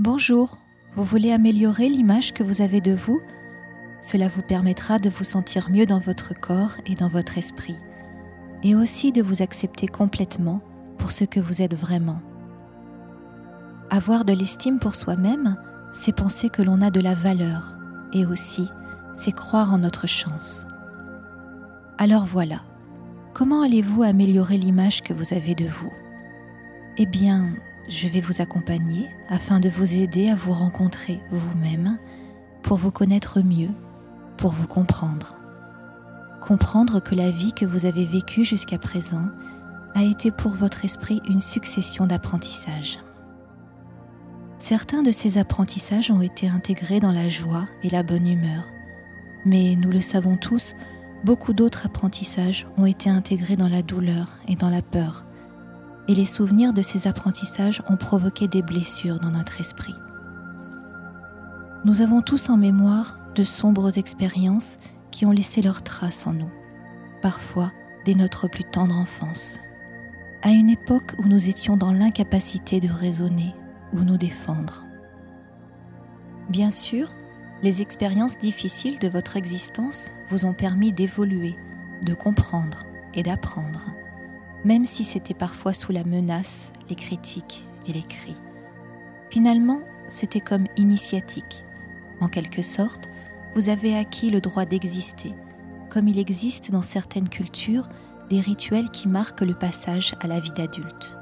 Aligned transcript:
Bonjour, 0.00 0.58
vous 0.94 1.02
voulez 1.02 1.32
améliorer 1.32 1.88
l'image 1.88 2.32
que 2.32 2.44
vous 2.44 2.62
avez 2.62 2.80
de 2.80 2.92
vous? 2.92 3.20
Cela 4.00 4.28
vous 4.28 4.42
permettra 4.42 5.00
de 5.00 5.10
vous 5.10 5.24
sentir 5.24 5.70
mieux 5.70 5.86
dans 5.86 5.98
votre 5.98 6.34
corps 6.38 6.76
et 6.86 6.94
dans 6.94 7.08
votre 7.08 7.36
esprit, 7.36 7.76
et 8.62 8.76
aussi 8.76 9.10
de 9.10 9.22
vous 9.22 9.42
accepter 9.42 9.88
complètement 9.88 10.60
pour 10.98 11.10
ce 11.10 11.24
que 11.24 11.40
vous 11.40 11.62
êtes 11.62 11.74
vraiment. 11.74 12.20
Avoir 13.90 14.24
de 14.24 14.32
l'estime 14.32 14.78
pour 14.78 14.94
soi-même, 14.94 15.56
c'est 15.92 16.14
penser 16.14 16.48
que 16.48 16.62
l'on 16.62 16.80
a 16.80 16.92
de 16.92 17.00
la 17.00 17.16
valeur, 17.16 17.74
et 18.12 18.24
aussi, 18.24 18.68
c'est 19.16 19.34
croire 19.34 19.72
en 19.72 19.78
notre 19.78 20.06
chance. 20.06 20.64
Alors 21.98 22.24
voilà, 22.24 22.60
comment 23.34 23.62
allez-vous 23.62 24.04
améliorer 24.04 24.58
l'image 24.58 25.02
que 25.02 25.12
vous 25.12 25.34
avez 25.34 25.56
de 25.56 25.66
vous? 25.66 25.92
Eh 26.98 27.06
bien, 27.06 27.54
je 27.88 28.08
vais 28.08 28.20
vous 28.20 28.42
accompagner 28.42 29.08
afin 29.28 29.60
de 29.60 29.68
vous 29.68 29.94
aider 29.94 30.28
à 30.28 30.34
vous 30.34 30.52
rencontrer 30.52 31.20
vous-même, 31.30 31.98
pour 32.62 32.76
vous 32.76 32.90
connaître 32.90 33.40
mieux, 33.40 33.70
pour 34.36 34.52
vous 34.52 34.66
comprendre. 34.66 35.36
Comprendre 36.40 37.00
que 37.00 37.14
la 37.14 37.30
vie 37.30 37.52
que 37.52 37.64
vous 37.64 37.86
avez 37.86 38.04
vécue 38.04 38.44
jusqu'à 38.44 38.78
présent 38.78 39.24
a 39.94 40.04
été 40.04 40.30
pour 40.30 40.52
votre 40.52 40.84
esprit 40.84 41.20
une 41.28 41.40
succession 41.40 42.06
d'apprentissages. 42.06 42.98
Certains 44.58 45.02
de 45.02 45.12
ces 45.12 45.38
apprentissages 45.38 46.10
ont 46.10 46.20
été 46.20 46.48
intégrés 46.48 47.00
dans 47.00 47.12
la 47.12 47.28
joie 47.28 47.64
et 47.82 47.90
la 47.90 48.02
bonne 48.02 48.26
humeur, 48.26 48.64
mais 49.44 49.76
nous 49.76 49.90
le 49.90 50.00
savons 50.00 50.36
tous, 50.36 50.74
beaucoup 51.24 51.52
d'autres 51.52 51.86
apprentissages 51.86 52.66
ont 52.76 52.86
été 52.86 53.08
intégrés 53.08 53.56
dans 53.56 53.68
la 53.68 53.82
douleur 53.82 54.36
et 54.46 54.56
dans 54.56 54.70
la 54.70 54.82
peur, 54.82 55.24
et 56.08 56.14
les 56.14 56.24
souvenirs 56.24 56.72
de 56.72 56.82
ces 56.82 57.06
apprentissages 57.06 57.82
ont 57.88 57.96
provoqué 57.96 58.48
des 58.48 58.62
blessures 58.62 59.20
dans 59.20 59.30
notre 59.30 59.60
esprit. 59.60 59.94
Nous 61.84 62.00
avons 62.00 62.22
tous 62.22 62.48
en 62.48 62.56
mémoire 62.56 63.18
de 63.34 63.44
sombres 63.44 63.98
expériences 63.98 64.78
qui 65.10 65.26
ont 65.26 65.30
laissé 65.30 65.62
leurs 65.62 65.82
traces 65.82 66.26
en 66.26 66.32
nous, 66.32 66.50
parfois 67.22 67.70
dès 68.04 68.14
notre 68.14 68.48
plus 68.48 68.64
tendre 68.64 68.96
enfance, 68.96 69.60
à 70.42 70.50
une 70.50 70.70
époque 70.70 71.14
où 71.18 71.28
nous 71.28 71.48
étions 71.48 71.76
dans 71.76 71.92
l'incapacité 71.92 72.80
de 72.80 72.88
raisonner 72.88 73.54
ou 73.92 74.00
nous 74.00 74.16
défendre. 74.16 74.84
Bien 76.48 76.70
sûr, 76.70 77.12
les 77.62 77.82
expériences 77.82 78.38
difficiles 78.38 78.98
de 78.98 79.08
votre 79.08 79.36
existence 79.36 80.10
vous 80.30 80.46
ont 80.46 80.54
permis 80.54 80.92
d'évoluer, 80.92 81.54
de 82.02 82.14
comprendre 82.14 82.84
et 83.14 83.22
d'apprendre 83.22 83.86
même 84.64 84.84
si 84.84 85.04
c'était 85.04 85.34
parfois 85.34 85.72
sous 85.72 85.92
la 85.92 86.04
menace, 86.04 86.72
les 86.88 86.96
critiques 86.96 87.64
et 87.86 87.92
les 87.92 88.02
cris. 88.02 88.36
Finalement, 89.30 89.80
c'était 90.08 90.40
comme 90.40 90.66
initiatique. 90.76 91.62
En 92.20 92.28
quelque 92.28 92.62
sorte, 92.62 93.08
vous 93.54 93.68
avez 93.68 93.96
acquis 93.96 94.30
le 94.30 94.40
droit 94.40 94.64
d'exister, 94.64 95.34
comme 95.90 96.08
il 96.08 96.18
existe 96.18 96.70
dans 96.70 96.82
certaines 96.82 97.28
cultures 97.28 97.88
des 98.28 98.40
rituels 98.40 98.90
qui 98.90 99.08
marquent 99.08 99.40
le 99.40 99.54
passage 99.54 100.14
à 100.20 100.26
la 100.26 100.40
vie 100.40 100.52
d'adulte. 100.52 101.16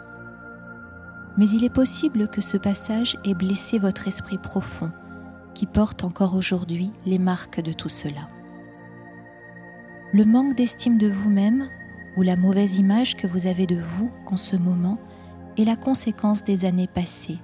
Mais 1.36 1.48
il 1.50 1.64
est 1.64 1.70
possible 1.70 2.28
que 2.28 2.40
ce 2.40 2.56
passage 2.56 3.16
ait 3.24 3.34
blessé 3.34 3.78
votre 3.78 4.08
esprit 4.08 4.38
profond, 4.38 4.90
qui 5.54 5.66
porte 5.66 6.04
encore 6.04 6.34
aujourd'hui 6.34 6.90
les 7.04 7.18
marques 7.18 7.60
de 7.60 7.72
tout 7.72 7.88
cela. 7.88 8.28
Le 10.12 10.24
manque 10.24 10.54
d'estime 10.54 10.98
de 10.98 11.08
vous-même 11.08 11.68
ou 12.16 12.22
la 12.22 12.36
mauvaise 12.36 12.78
image 12.78 13.16
que 13.16 13.26
vous 13.26 13.46
avez 13.46 13.66
de 13.66 13.76
vous 13.76 14.10
en 14.26 14.36
ce 14.36 14.56
moment 14.56 14.98
est 15.58 15.64
la 15.64 15.76
conséquence 15.76 16.44
des 16.44 16.64
années 16.64 16.88
passées. 16.88 17.38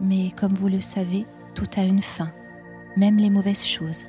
Mais 0.00 0.30
comme 0.36 0.54
vous 0.54 0.68
le 0.68 0.80
savez, 0.80 1.26
tout 1.54 1.68
a 1.76 1.84
une 1.84 2.02
fin, 2.02 2.30
même 2.96 3.18
les 3.18 3.30
mauvaises 3.30 3.64
choses, 3.64 4.04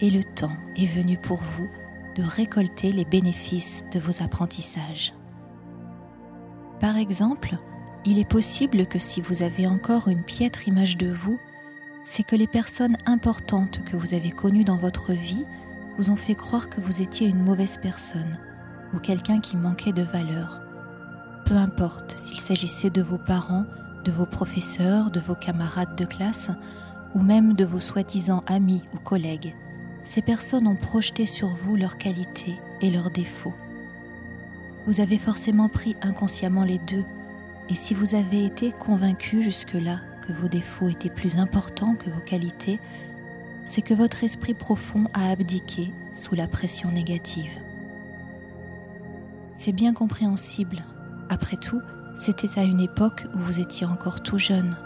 et 0.00 0.10
le 0.10 0.22
temps 0.22 0.56
est 0.76 0.86
venu 0.86 1.16
pour 1.16 1.42
vous 1.42 1.68
de 2.16 2.22
récolter 2.22 2.92
les 2.92 3.04
bénéfices 3.04 3.84
de 3.92 4.00
vos 4.00 4.22
apprentissages. 4.22 5.12
Par 6.80 6.96
exemple, 6.96 7.56
il 8.04 8.18
est 8.18 8.28
possible 8.28 8.86
que 8.86 8.98
si 8.98 9.20
vous 9.20 9.42
avez 9.42 9.66
encore 9.66 10.08
une 10.08 10.22
piètre 10.22 10.68
image 10.68 10.96
de 10.96 11.08
vous, 11.08 11.38
c'est 12.04 12.22
que 12.22 12.36
les 12.36 12.46
personnes 12.46 12.96
importantes 13.06 13.82
que 13.84 13.96
vous 13.96 14.14
avez 14.14 14.30
connues 14.30 14.64
dans 14.64 14.76
votre 14.76 15.12
vie 15.12 15.44
vous 15.98 16.10
ont 16.10 16.16
fait 16.16 16.34
croire 16.34 16.68
que 16.68 16.80
vous 16.80 17.02
étiez 17.02 17.28
une 17.28 17.42
mauvaise 17.42 17.78
personne 17.82 18.38
ou 18.92 18.98
quelqu'un 18.98 19.40
qui 19.40 19.56
manquait 19.56 19.92
de 19.92 20.02
valeur. 20.02 20.60
Peu 21.44 21.54
importe 21.54 22.12
s'il 22.12 22.40
s'agissait 22.40 22.90
de 22.90 23.02
vos 23.02 23.18
parents, 23.18 23.66
de 24.04 24.10
vos 24.10 24.26
professeurs, 24.26 25.10
de 25.10 25.20
vos 25.20 25.34
camarades 25.34 25.96
de 25.96 26.04
classe, 26.04 26.50
ou 27.14 27.20
même 27.22 27.54
de 27.54 27.64
vos 27.64 27.80
soi-disant 27.80 28.44
amis 28.46 28.82
ou 28.92 28.98
collègues, 28.98 29.54
ces 30.02 30.22
personnes 30.22 30.68
ont 30.68 30.76
projeté 30.76 31.26
sur 31.26 31.48
vous 31.48 31.76
leurs 31.76 31.98
qualités 31.98 32.56
et 32.80 32.90
leurs 32.90 33.10
défauts. 33.10 33.54
Vous 34.86 35.00
avez 35.00 35.18
forcément 35.18 35.68
pris 35.68 35.96
inconsciemment 36.02 36.62
les 36.62 36.78
deux, 36.78 37.04
et 37.68 37.74
si 37.74 37.94
vous 37.94 38.14
avez 38.14 38.44
été 38.44 38.70
convaincu 38.70 39.42
jusque-là 39.42 39.98
que 40.26 40.32
vos 40.32 40.48
défauts 40.48 40.88
étaient 40.88 41.10
plus 41.10 41.38
importants 41.38 41.96
que 41.96 42.10
vos 42.10 42.20
qualités, 42.20 42.78
c'est 43.64 43.82
que 43.82 43.94
votre 43.94 44.22
esprit 44.22 44.54
profond 44.54 45.06
a 45.12 45.30
abdiqué 45.30 45.92
sous 46.12 46.36
la 46.36 46.46
pression 46.46 46.92
négative. 46.92 47.58
C'est 49.56 49.72
bien 49.72 49.94
compréhensible. 49.94 50.84
Après 51.30 51.56
tout, 51.56 51.80
c'était 52.14 52.58
à 52.58 52.64
une 52.64 52.80
époque 52.80 53.26
où 53.34 53.38
vous 53.38 53.58
étiez 53.58 53.86
encore 53.86 54.22
tout 54.22 54.36
jeune. 54.36 54.76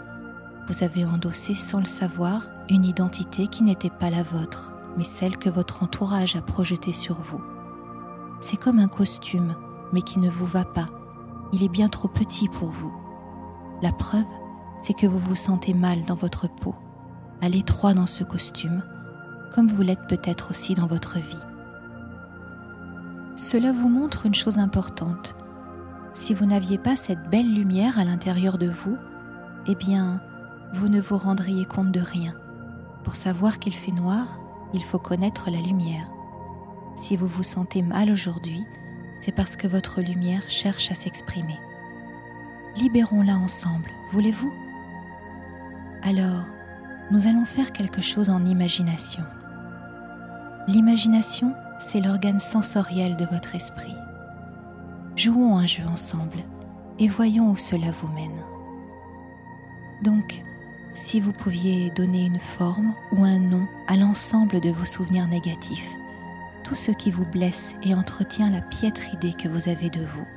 Vous 0.67 0.83
avez 0.83 1.03
endossé 1.03 1.55
sans 1.55 1.79
le 1.79 1.85
savoir 1.85 2.49
une 2.69 2.85
identité 2.85 3.47
qui 3.47 3.63
n'était 3.63 3.89
pas 3.89 4.09
la 4.09 4.23
vôtre, 4.23 4.73
mais 4.97 5.03
celle 5.03 5.37
que 5.37 5.49
votre 5.49 5.83
entourage 5.83 6.37
a 6.37 6.41
projetée 6.41 6.93
sur 6.93 7.19
vous. 7.19 7.41
C'est 8.39 8.57
comme 8.57 8.79
un 8.79 8.87
costume, 8.87 9.55
mais 9.91 10.01
qui 10.01 10.19
ne 10.19 10.29
vous 10.29 10.45
va 10.45 10.63
pas. 10.63 10.85
Il 11.51 11.63
est 11.63 11.69
bien 11.69 11.89
trop 11.89 12.07
petit 12.07 12.47
pour 12.47 12.69
vous. 12.69 12.93
La 13.81 13.91
preuve, 13.91 14.23
c'est 14.81 14.93
que 14.93 15.05
vous 15.05 15.19
vous 15.19 15.35
sentez 15.35 15.73
mal 15.73 16.05
dans 16.05 16.15
votre 16.15 16.47
peau, 16.47 16.75
à 17.41 17.49
l'étroit 17.49 17.93
dans 17.93 18.07
ce 18.07 18.23
costume, 18.23 18.83
comme 19.53 19.67
vous 19.67 19.81
l'êtes 19.81 20.07
peut-être 20.07 20.51
aussi 20.51 20.75
dans 20.75 20.87
votre 20.87 21.17
vie. 21.17 21.50
Cela 23.35 23.71
vous 23.71 23.89
montre 23.89 24.25
une 24.25 24.35
chose 24.35 24.57
importante. 24.57 25.35
Si 26.13 26.33
vous 26.33 26.45
n'aviez 26.45 26.77
pas 26.77 26.95
cette 26.95 27.29
belle 27.29 27.53
lumière 27.53 27.97
à 27.97 28.03
l'intérieur 28.03 28.57
de 28.57 28.67
vous, 28.69 28.97
eh 29.67 29.75
bien, 29.75 30.21
vous 30.73 30.89
ne 30.89 30.99
vous 31.01 31.17
rendriez 31.17 31.65
compte 31.65 31.91
de 31.91 32.01
rien. 32.01 32.35
Pour 33.03 33.15
savoir 33.15 33.59
qu'il 33.59 33.73
fait 33.73 33.91
noir, 33.93 34.39
il 34.73 34.83
faut 34.83 34.99
connaître 34.99 35.49
la 35.49 35.61
lumière. 35.61 36.07
Si 36.95 37.15
vous 37.15 37.27
vous 37.27 37.43
sentez 37.43 37.81
mal 37.81 38.11
aujourd'hui, 38.11 38.63
c'est 39.19 39.31
parce 39.33 39.55
que 39.55 39.67
votre 39.67 40.01
lumière 40.01 40.49
cherche 40.49 40.91
à 40.91 40.95
s'exprimer. 40.95 41.59
Libérons-la 42.75 43.37
ensemble, 43.37 43.91
voulez-vous? 44.11 44.51
Alors, 46.03 46.45
nous 47.11 47.27
allons 47.27 47.45
faire 47.45 47.71
quelque 47.71 48.01
chose 48.01 48.29
en 48.29 48.43
imagination. 48.45 49.23
L'imagination, 50.67 51.53
c'est 51.81 51.99
l'organe 51.99 52.39
sensoriel 52.39 53.17
de 53.17 53.25
votre 53.25 53.55
esprit. 53.55 53.95
Jouons 55.15 55.57
un 55.57 55.65
jeu 55.65 55.83
ensemble 55.91 56.37
et 56.99 57.07
voyons 57.07 57.49
où 57.49 57.57
cela 57.57 57.91
vous 57.91 58.07
mène. 58.09 58.39
Donc, 60.03 60.43
si 60.93 61.19
vous 61.19 61.33
pouviez 61.33 61.89
donner 61.91 62.25
une 62.25 62.39
forme 62.39 62.93
ou 63.11 63.23
un 63.23 63.39
nom 63.39 63.67
à 63.87 63.97
l'ensemble 63.97 64.59
de 64.59 64.69
vos 64.69 64.85
souvenirs 64.85 65.27
négatifs, 65.27 65.91
tout 66.63 66.75
ce 66.75 66.91
qui 66.91 67.11
vous 67.11 67.25
blesse 67.25 67.75
et 67.83 67.95
entretient 67.95 68.51
la 68.51 68.61
piètre 68.61 69.13
idée 69.13 69.33
que 69.33 69.47
vous 69.47 69.67
avez 69.67 69.89
de 69.89 70.05
vous. 70.05 70.27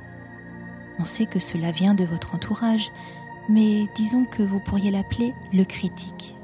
On 0.97 1.05
sait 1.05 1.25
que 1.25 1.39
cela 1.39 1.71
vient 1.71 1.93
de 1.93 2.05
votre 2.05 2.33
entourage, 2.33 2.91
mais 3.49 3.87
disons 3.95 4.25
que 4.25 4.41
vous 4.41 4.59
pourriez 4.59 4.91
l'appeler 4.91 5.33
le 5.53 5.63
critique, 5.63 6.35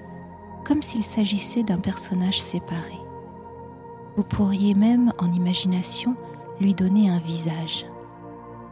comme 0.64 0.82
s'il 0.82 1.04
s'agissait 1.04 1.64
d'un 1.64 1.80
personnage 1.80 2.40
séparé. 2.40 3.01
Vous 4.18 4.24
pourriez 4.24 4.74
même, 4.74 5.14
en 5.20 5.32
imagination, 5.32 6.16
lui 6.60 6.74
donner 6.74 7.10
un 7.10 7.20
visage. 7.20 7.86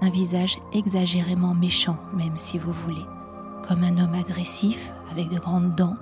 Un 0.01 0.09
visage 0.09 0.59
exagérément 0.73 1.53
méchant, 1.53 1.97
même 2.13 2.35
si 2.37 2.57
vous 2.57 2.73
voulez, 2.73 3.05
comme 3.67 3.83
un 3.83 3.97
homme 3.97 4.13
agressif, 4.13 4.91
avec 5.11 5.29
de 5.29 5.39
grandes 5.39 5.75
dents, 5.75 5.95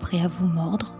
prêt 0.00 0.20
à 0.20 0.28
vous 0.28 0.46
mordre, 0.46 0.94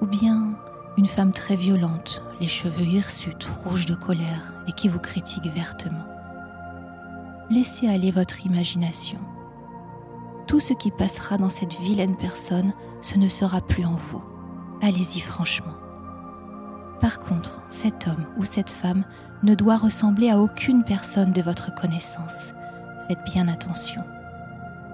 ou 0.00 0.06
bien 0.06 0.54
une 0.96 1.06
femme 1.06 1.32
très 1.32 1.56
violente, 1.56 2.22
les 2.40 2.48
cheveux 2.48 2.84
hirsutes, 2.84 3.48
rouges 3.64 3.86
de 3.86 3.94
colère, 3.94 4.52
et 4.66 4.72
qui 4.72 4.88
vous 4.88 5.00
critique 5.00 5.46
vertement. 5.46 6.04
Laissez 7.50 7.88
aller 7.88 8.10
votre 8.10 8.44
imagination. 8.44 9.18
Tout 10.46 10.60
ce 10.60 10.72
qui 10.72 10.90
passera 10.90 11.36
dans 11.36 11.48
cette 11.48 11.74
vilaine 11.74 12.16
personne, 12.16 12.72
ce 13.00 13.18
ne 13.18 13.28
sera 13.28 13.60
plus 13.60 13.84
en 13.84 13.94
vous. 13.94 14.22
Allez-y 14.82 15.20
franchement. 15.20 15.74
Par 17.00 17.20
contre, 17.20 17.62
cet 17.68 18.06
homme 18.06 18.24
ou 18.36 18.44
cette 18.44 18.70
femme 18.70 19.04
ne 19.42 19.54
doit 19.54 19.76
ressembler 19.76 20.30
à 20.30 20.38
aucune 20.38 20.84
personne 20.84 21.32
de 21.32 21.42
votre 21.42 21.74
connaissance. 21.74 22.52
Faites 23.08 23.24
bien 23.24 23.48
attention. 23.48 24.02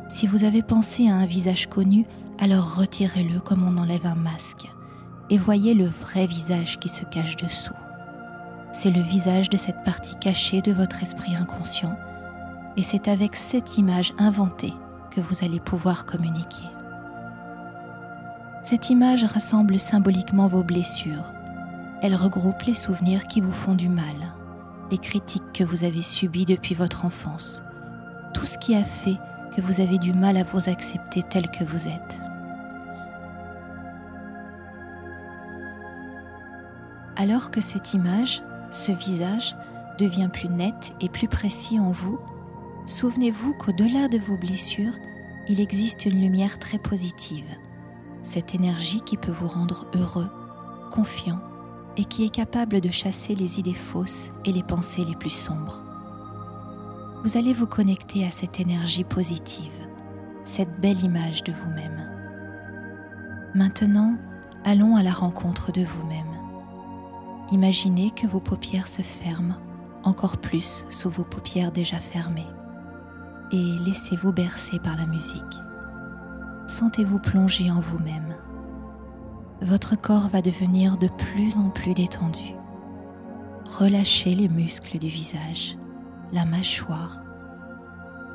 Si 0.08 0.26
vous 0.26 0.43
avez 0.43 0.62
pensé 0.62 1.08
à 1.08 1.14
un 1.14 1.26
visage 1.26 1.69
connu, 1.69 2.05
alors 2.41 2.76
retirez-le 2.76 3.38
comme 3.38 3.67
on 3.67 3.81
enlève 3.81 4.06
un 4.06 4.17
masque 4.17 4.69
et 5.31 5.38
voyez 5.38 5.75
le 5.75 5.87
vrai 5.87 6.26
visage 6.26 6.81
qui 6.81 6.88
se 6.88 7.05
cache 7.05 7.37
dessous. 7.37 7.75
C'est 8.73 8.91
le 8.91 9.02
visage 9.02 9.50
de 9.50 9.56
cette 9.56 9.85
partie 9.85 10.17
cachée 10.17 10.61
de 10.61 10.73
votre 10.73 11.02
esprit 11.02 11.37
inconscient 11.37 11.97
et 12.76 12.82
c'est 12.82 13.08
avec 13.08 13.37
cette 13.37 13.79
image 13.79 14.12
inventée 14.19 14.75
que 15.11 15.20
vous 15.20 15.44
allez 15.44 15.61
pouvoir 15.61 16.06
communiquer. 16.06 16.69
Cette 18.62 18.91
image 18.91 19.25
rassemble 19.25 19.79
symboliquement 19.79 20.47
vos 20.47 20.62
blessures. 20.62 21.32
Elle 22.02 22.14
regroupe 22.14 22.62
les 22.62 22.75
souvenirs 22.75 23.26
qui 23.26 23.43
vous 23.43 23.52
font 23.52 23.75
du 23.75 23.91
mal, 23.91 24.35
les 24.91 24.97
critiques 24.97 25.52
que 25.52 25.64
vous 25.64 25.85
avez 25.85 26.00
subies 26.00 26.47
depuis 26.47 26.75
votre 26.75 27.05
enfance, 27.05 27.62
tout 28.32 28.47
ce 28.47 28.56
qui 28.56 28.75
a 28.75 28.85
fait 28.85 29.19
que 29.55 29.61
vous 29.61 29.82
avez 29.82 29.99
du 29.99 30.14
mal 30.14 30.38
à 30.38 30.43
vous 30.43 30.70
accepter 30.70 31.23
tel 31.23 31.50
que 31.50 31.62
vous 31.62 31.88
êtes. 31.88 32.17
Alors 37.17 37.50
que 37.50 37.61
cette 37.61 37.93
image, 37.93 38.43
ce 38.70 38.93
visage, 38.93 39.55
devient 39.99 40.31
plus 40.32 40.49
net 40.49 40.94
et 41.02 41.11
plus 41.11 41.29
précis 41.29 41.79
en 41.79 41.91
vous, 41.91 42.19
souvenez-vous 42.87 43.52
qu'au-delà 43.52 44.08
de 44.08 44.17
vos 44.17 44.38
blessures, 44.38 44.94
il 45.49 45.61
existe 45.61 46.06
une 46.06 46.23
lumière 46.23 46.58
très 46.58 46.79
positive, 46.79 47.44
cette 48.23 48.55
énergie 48.55 49.02
qui 49.02 49.19
peut 49.19 49.32
vous 49.32 49.49
rendre 49.49 49.87
heureux, 49.94 50.31
confiant 50.91 51.41
et 51.97 52.05
qui 52.05 52.25
est 52.25 52.35
capable 52.35 52.81
de 52.81 52.89
chasser 52.89 53.35
les 53.35 53.59
idées 53.59 53.75
fausses 53.75 54.31
et 54.45 54.53
les 54.53 54.63
pensées 54.63 55.05
les 55.05 55.17
plus 55.17 55.31
sombres. 55.31 55.83
Vous 57.23 57.37
allez 57.37 57.53
vous 57.53 57.67
connecter 57.67 58.25
à 58.25 58.31
cette 58.31 58.61
énergie 58.61 59.05
positive, 59.05 59.73
cette 60.45 60.81
belle 60.81 61.03
image 61.03 61.45
de 61.45 61.53
vous-même. 61.53 62.09
Maintenant, 63.55 64.15
allons 64.65 64.97
à 64.97 65.03
la 65.03 65.13
rencontre 65.13 65.73
de 65.73 65.83
vous-même. 65.83 66.25
Imaginez 67.53 68.11
que 68.11 68.27
vos 68.27 68.41
paupières 68.41 68.89
se 68.89 69.03
ferment 69.03 69.57
encore 70.03 70.39
plus 70.39 70.87
sous 70.89 71.11
vos 71.11 71.25
paupières 71.25 71.73
déjà 71.73 71.99
fermées 71.99 72.47
et 73.53 73.79
laissez-vous 73.85 74.33
bercer 74.33 74.79
par 74.79 74.97
la 74.97 75.07
musique. 75.07 75.43
Sentez-vous 76.69 77.19
plonger 77.19 77.71
en 77.71 77.81
vous-même. 77.81 78.35
Votre 79.62 79.95
corps 79.95 80.29
va 80.29 80.41
devenir 80.41 80.97
de 80.97 81.09
plus 81.09 81.59
en 81.59 81.69
plus 81.69 81.93
détendu. 81.93 82.55
Relâchez 83.79 84.35
les 84.35 84.49
muscles 84.49 84.99
du 84.99 85.09
visage, 85.09 85.77
la 86.33 86.47
mâchoire. 86.47 87.21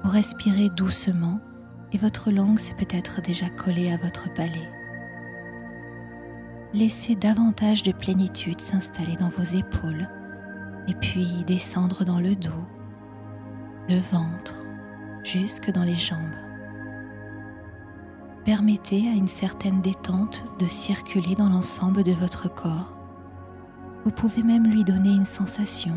Vous 0.04 0.12
respirez 0.12 0.70
doucement 0.70 1.40
et 1.92 1.98
votre 1.98 2.30
langue 2.30 2.60
s'est 2.60 2.76
peut-être 2.76 3.22
déjà 3.22 3.50
collée 3.50 3.92
à 3.92 3.98
votre 3.98 4.32
palais. 4.36 4.70
Laissez 6.74 7.16
davantage 7.16 7.82
de 7.82 7.92
plénitude 7.92 8.62
s'installer 8.62 9.16
dans 9.16 9.30
vos 9.30 9.58
épaules 9.58 10.08
et 10.88 10.94
puis 10.94 11.44
descendre 11.48 12.06
dans 12.06 12.20
le 12.20 12.36
dos, 12.36 12.66
le 13.90 13.98
ventre, 13.98 14.64
jusque 15.24 15.72
dans 15.72 15.84
les 15.84 15.96
jambes. 15.96 16.45
Permettez 18.46 19.10
à 19.10 19.14
une 19.14 19.28
certaine 19.28 19.82
détente 19.82 20.46
de 20.60 20.68
circuler 20.68 21.34
dans 21.34 21.50
l'ensemble 21.50 22.04
de 22.04 22.12
votre 22.12 22.48
corps. 22.48 22.96
Vous 24.04 24.12
pouvez 24.12 24.44
même 24.44 24.68
lui 24.68 24.84
donner 24.84 25.10
une 25.10 25.26
sensation, 25.26 25.96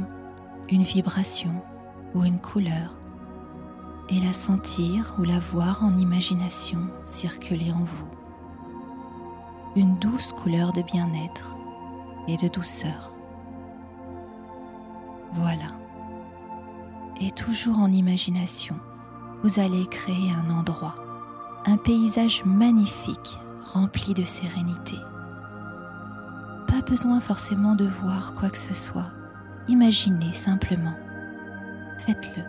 une 0.71 0.83
vibration 0.83 1.53
ou 2.15 2.25
une 2.25 2.41
couleur 2.41 2.97
et 4.09 4.19
la 4.21 4.33
sentir 4.33 5.15
ou 5.19 5.25
la 5.25 5.39
voir 5.39 5.85
en 5.85 5.95
imagination 5.99 6.89
circuler 7.05 7.71
en 7.71 7.85
vous. 7.85 8.09
Une 9.77 9.99
douce 9.99 10.33
couleur 10.33 10.73
de 10.73 10.81
bien-être 10.81 11.55
et 12.29 12.39
de 12.39 12.49
douceur. 12.49 13.13
Voilà. 15.35 15.77
Et 17.21 17.31
toujours 17.31 17.79
en 17.79 17.93
imagination, 17.93 18.77
vous 19.43 19.61
allez 19.61 19.87
créer 19.87 20.31
un 20.33 20.49
endroit, 20.49 20.95
un 21.67 21.77
paysage 21.77 22.45
magnifique 22.45 23.39
rempli 23.65 24.15
de 24.15 24.25
sérénité. 24.25 24.97
Pas 26.67 26.81
besoin 26.83 27.21
forcément 27.21 27.75
de 27.75 27.87
voir 27.87 28.35
quoi 28.35 28.51
que 28.51 28.59
ce 28.59 28.75
soit, 28.75 29.11
imaginez 29.69 30.33
simplement. 30.33 30.95
Faites-le. 31.99 32.43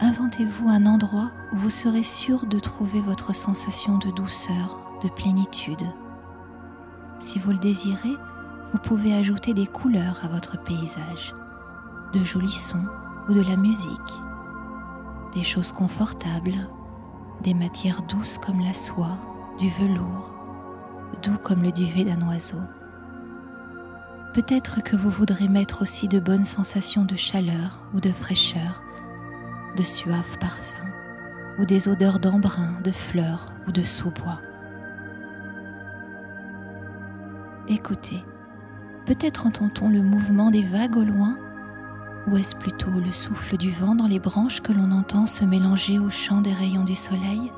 Inventez-vous 0.00 0.68
un 0.68 0.86
endroit 0.86 1.30
où 1.52 1.56
vous 1.56 1.70
serez 1.70 2.02
sûr 2.02 2.46
de 2.46 2.58
trouver 2.58 3.00
votre 3.00 3.34
sensation 3.34 3.98
de 3.98 4.10
douceur, 4.10 4.80
de 5.02 5.08
plénitude. 5.08 5.84
Si 7.18 7.38
vous 7.38 7.50
le 7.50 7.58
désirez, 7.58 8.16
vous 8.72 8.78
pouvez 8.78 9.14
ajouter 9.14 9.54
des 9.54 9.66
couleurs 9.66 10.20
à 10.24 10.28
votre 10.28 10.62
paysage, 10.62 11.34
de 12.12 12.24
jolis 12.24 12.50
sons 12.50 12.86
ou 13.28 13.34
de 13.34 13.42
la 13.42 13.56
musique 13.56 13.90
des 15.34 15.44
choses 15.44 15.72
confortables, 15.72 16.68
des 17.44 17.54
matières 17.54 18.02
douces 18.02 18.38
comme 18.38 18.60
la 18.60 18.72
soie, 18.72 19.18
du 19.58 19.68
velours, 19.68 20.32
doux 21.22 21.36
comme 21.36 21.62
le 21.62 21.70
duvet 21.70 22.04
d'un 22.04 22.26
oiseau. 22.26 22.60
Peut-être 24.32 24.82
que 24.82 24.96
vous 24.96 25.10
voudrez 25.10 25.46
mettre 25.46 25.82
aussi 25.82 26.08
de 26.08 26.18
bonnes 26.18 26.46
sensations 26.46 27.04
de 27.04 27.14
chaleur 27.14 27.88
ou 27.94 28.00
de 28.00 28.10
fraîcheur, 28.10 28.82
de 29.76 29.82
suaves 29.82 30.38
parfums, 30.38 30.88
ou 31.58 31.66
des 31.66 31.86
odeurs 31.86 32.18
d'embrun, 32.18 32.80
de 32.82 32.90
fleurs 32.90 33.52
ou 33.68 33.72
de 33.72 33.84
sous-bois. 33.84 34.40
Écoutez, 37.68 38.24
peut-être 39.04 39.46
entend-on 39.46 39.90
le 39.90 40.02
mouvement 40.02 40.50
des 40.50 40.62
vagues 40.62 40.96
au 40.96 41.04
loin? 41.04 41.36
Ou 42.26 42.36
est-ce 42.36 42.54
plutôt 42.54 42.90
le 42.90 43.12
souffle 43.12 43.56
du 43.56 43.70
vent 43.70 43.94
dans 43.94 44.06
les 44.06 44.18
branches 44.18 44.60
que 44.60 44.72
l'on 44.72 44.90
entend 44.92 45.26
se 45.26 45.44
mélanger 45.44 45.98
au 45.98 46.10
chant 46.10 46.40
des 46.40 46.52
rayons 46.52 46.84
du 46.84 46.94
soleil? 46.94 47.52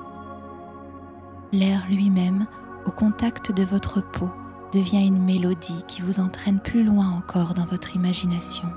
L'air 1.52 1.86
lui-même, 1.88 2.46
au 2.84 2.90
contact 2.90 3.52
de 3.52 3.62
votre 3.62 4.00
peau, 4.00 4.30
devient 4.72 5.06
une 5.06 5.22
mélodie 5.22 5.82
qui 5.86 6.02
vous 6.02 6.20
entraîne 6.20 6.58
plus 6.58 6.82
loin 6.82 7.10
encore 7.10 7.54
dans 7.54 7.64
votre 7.64 7.94
imagination, 7.94 8.68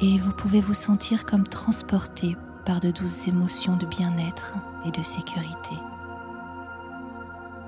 et 0.00 0.18
vous 0.18 0.32
pouvez 0.32 0.60
vous 0.60 0.74
sentir 0.74 1.24
comme 1.26 1.44
transporté 1.44 2.36
par 2.64 2.80
de 2.80 2.90
douces 2.90 3.28
émotions 3.28 3.76
de 3.76 3.86
bien-être 3.86 4.54
et 4.84 4.90
de 4.90 5.02
sécurité. 5.02 5.76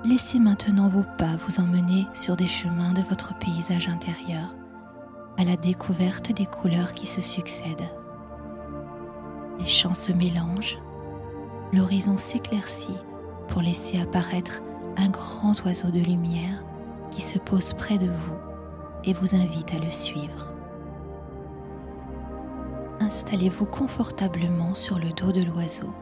Laissez 0.03 0.39
maintenant 0.39 0.87
vos 0.87 1.05
pas 1.17 1.35
vous 1.45 1.59
emmener 1.59 2.07
sur 2.13 2.35
des 2.35 2.47
chemins 2.47 2.93
de 2.93 3.01
votre 3.01 3.37
paysage 3.37 3.89
intérieur 3.89 4.55
à 5.39 5.45
la 5.45 5.55
découverte 5.55 6.33
des 6.33 6.45
couleurs 6.45 6.91
qui 6.91 7.07
se 7.07 7.21
succèdent. 7.21 7.89
Les 9.57 9.65
champs 9.65 9.93
se 9.93 10.11
mélangent, 10.11 10.77
l'horizon 11.71 12.17
s'éclaircit 12.17 12.97
pour 13.47 13.61
laisser 13.61 14.01
apparaître 14.01 14.61
un 14.97 15.07
grand 15.09 15.63
oiseau 15.63 15.91
de 15.91 15.99
lumière 15.99 16.61
qui 17.09 17.21
se 17.21 17.39
pose 17.39 17.73
près 17.73 17.97
de 17.97 18.07
vous 18.07 18.35
et 19.05 19.13
vous 19.13 19.33
invite 19.33 19.73
à 19.73 19.79
le 19.79 19.89
suivre. 19.89 20.51
Installez-vous 22.99 23.65
confortablement 23.65 24.75
sur 24.75 24.99
le 24.99 25.09
dos 25.13 25.31
de 25.31 25.41
l'oiseau. 25.41 25.93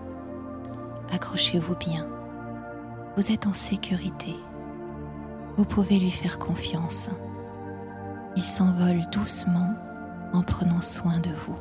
Accrochez-vous 1.12 1.75
bien. 1.75 2.08
Vous 3.15 3.32
êtes 3.32 3.46
en 3.46 3.53
sécurité. 3.53 4.36
Vous 5.58 5.65
pouvez 5.65 6.00
lui 6.00 6.12
faire 6.12 6.39
confiance 6.39 7.12
il 8.38 8.44
s'envole 8.44 9.01
doucement 9.12 9.74
en 10.32 10.44
prenant 10.44 10.79
soin 10.79 11.17
de 11.17 11.32
vous. 11.32 11.56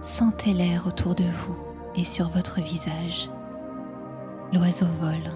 Sentez 0.00 0.52
l'air 0.52 0.88
autour 0.88 1.14
de 1.14 1.22
vous 1.22 1.56
et 1.94 2.02
sur 2.02 2.28
votre 2.28 2.60
visage. 2.60 3.30
L'oiseau 4.52 4.86
vole 5.00 5.30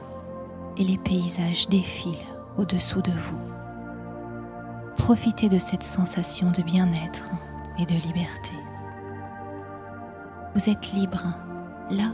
et 0.76 0.82
les 0.82 0.99
paysages 0.99 1.68
défilent 1.68 2.16
au-dessous 2.59 3.00
de 3.00 3.12
vous. 3.12 3.38
Profitez 4.97 5.49
de 5.49 5.59
cette 5.59 5.85
sensation 5.85 6.50
de 6.50 6.62
bien-être 6.62 7.30
et 7.78 7.87
de 7.87 7.94
liberté. 7.94 8.54
Vous 10.56 10.68
êtes 10.68 10.92
libre. 10.92 11.26
Là, 11.90 12.12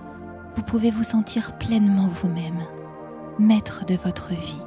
vous 0.54 0.62
pouvez 0.62 0.90
vous 0.90 1.04
sentir 1.04 1.56
pleinement 1.56 2.06
vous-même, 2.06 2.60
maître 3.38 3.86
de 3.86 3.94
votre 3.94 4.28
vie 4.34 4.60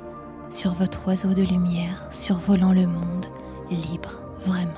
sur 0.50 0.74
votre 0.74 1.08
oiseau 1.08 1.34
de 1.34 1.44
lumière, 1.44 2.08
survolant 2.12 2.74
le 2.74 2.88
monde, 2.88 3.28
libre, 3.70 4.22
vraiment. 4.46 4.72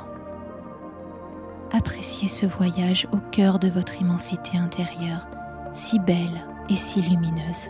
Appréciez 1.71 2.27
ce 2.27 2.45
voyage 2.45 3.07
au 3.13 3.17
cœur 3.31 3.57
de 3.57 3.69
votre 3.69 4.01
immensité 4.01 4.57
intérieure, 4.57 5.27
si 5.73 5.99
belle 5.99 6.45
et 6.69 6.75
si 6.75 7.01
lumineuse. 7.01 7.69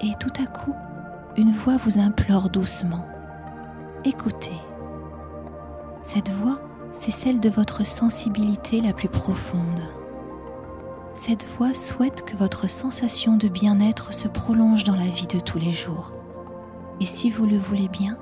Et 0.00 0.12
tout 0.18 0.32
à 0.42 0.46
coup, 0.46 0.74
une 1.36 1.52
voix 1.52 1.76
vous 1.76 1.98
implore 1.98 2.48
doucement. 2.48 3.06
Écoutez. 4.04 4.58
Cette 6.02 6.30
voix, 6.30 6.60
c'est 6.92 7.12
celle 7.12 7.40
de 7.40 7.48
votre 7.48 7.86
sensibilité 7.86 8.80
la 8.80 8.92
plus 8.92 9.08
profonde. 9.08 9.80
Cette 11.24 11.46
voix 11.56 11.72
souhaite 11.72 12.24
que 12.24 12.36
votre 12.36 12.68
sensation 12.68 13.36
de 13.36 13.46
bien-être 13.46 14.12
se 14.12 14.26
prolonge 14.26 14.82
dans 14.82 14.96
la 14.96 15.06
vie 15.06 15.28
de 15.28 15.38
tous 15.38 15.60
les 15.60 15.70
jours. 15.70 16.12
Et 16.98 17.06
si 17.06 17.30
vous 17.30 17.46
le 17.46 17.58
voulez 17.58 17.86
bien, 17.86 18.18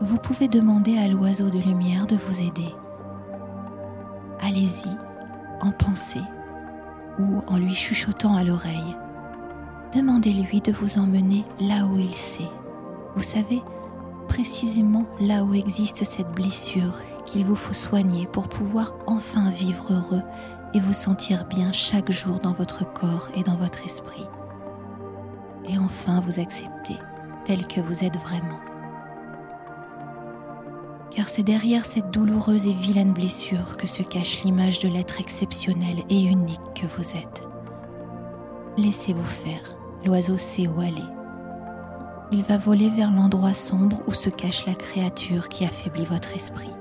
vous 0.00 0.18
pouvez 0.18 0.48
demander 0.48 0.98
à 0.98 1.06
l'oiseau 1.06 1.50
de 1.50 1.60
lumière 1.60 2.08
de 2.08 2.16
vous 2.16 2.42
aider. 2.42 2.74
Allez-y 4.40 4.88
en 5.60 5.70
pensée 5.70 6.22
ou 7.20 7.42
en 7.46 7.58
lui 7.58 7.76
chuchotant 7.76 8.34
à 8.34 8.42
l'oreille. 8.42 8.96
Demandez-lui 9.94 10.60
de 10.62 10.72
vous 10.72 10.98
emmener 10.98 11.44
là 11.60 11.86
où 11.86 11.96
il 11.96 12.10
sait. 12.10 12.50
Vous 13.14 13.22
savez, 13.22 13.62
précisément 14.26 15.06
là 15.20 15.44
où 15.44 15.54
existe 15.54 16.02
cette 16.02 16.32
blessure 16.32 16.94
qu'il 17.24 17.44
vous 17.44 17.54
faut 17.54 17.72
soigner 17.72 18.26
pour 18.26 18.48
pouvoir 18.48 18.96
enfin 19.06 19.48
vivre 19.50 19.92
heureux 19.92 20.22
et 20.74 20.80
vous 20.80 20.92
sentir 20.92 21.44
bien 21.46 21.72
chaque 21.72 22.10
jour 22.10 22.38
dans 22.40 22.52
votre 22.52 22.90
corps 22.92 23.28
et 23.34 23.42
dans 23.42 23.56
votre 23.56 23.84
esprit. 23.84 24.26
Et 25.68 25.78
enfin 25.78 26.20
vous 26.20 26.40
accepter 26.40 26.96
tel 27.44 27.66
que 27.66 27.80
vous 27.80 28.04
êtes 28.04 28.16
vraiment. 28.16 28.60
Car 31.10 31.28
c'est 31.28 31.42
derrière 31.42 31.84
cette 31.84 32.10
douloureuse 32.10 32.66
et 32.66 32.72
vilaine 32.72 33.12
blessure 33.12 33.76
que 33.76 33.86
se 33.86 34.02
cache 34.02 34.42
l'image 34.42 34.78
de 34.78 34.88
l'être 34.88 35.20
exceptionnel 35.20 35.96
et 36.08 36.22
unique 36.22 36.60
que 36.74 36.86
vous 36.86 37.10
êtes. 37.10 37.46
Laissez-vous 38.78 39.22
faire, 39.22 39.76
l'oiseau 40.06 40.38
sait 40.38 40.66
où 40.66 40.80
aller. 40.80 41.02
Il 42.32 42.42
va 42.42 42.56
voler 42.56 42.88
vers 42.88 43.10
l'endroit 43.10 43.52
sombre 43.52 44.00
où 44.06 44.14
se 44.14 44.30
cache 44.30 44.64
la 44.64 44.74
créature 44.74 45.50
qui 45.50 45.66
affaiblit 45.66 46.06
votre 46.06 46.34
esprit, 46.34 46.72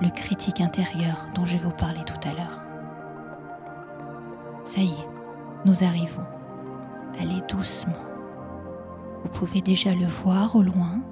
le 0.00 0.10
critique 0.10 0.60
intérieur 0.60 1.28
dont 1.36 1.46
je 1.46 1.56
vous 1.56 1.70
parlais 1.70 2.04
tout 2.04 2.28
à 2.28 2.32
l'heure. 2.32 2.67
Ça 4.78 4.84
y 4.84 4.90
est, 4.90 5.08
nous 5.64 5.82
arrivons. 5.82 6.24
Allez 7.18 7.40
doucement. 7.48 7.98
Vous 9.24 9.28
pouvez 9.28 9.60
déjà 9.60 9.92
le 9.92 10.06
voir 10.06 10.54
au 10.54 10.62
loin. 10.62 11.02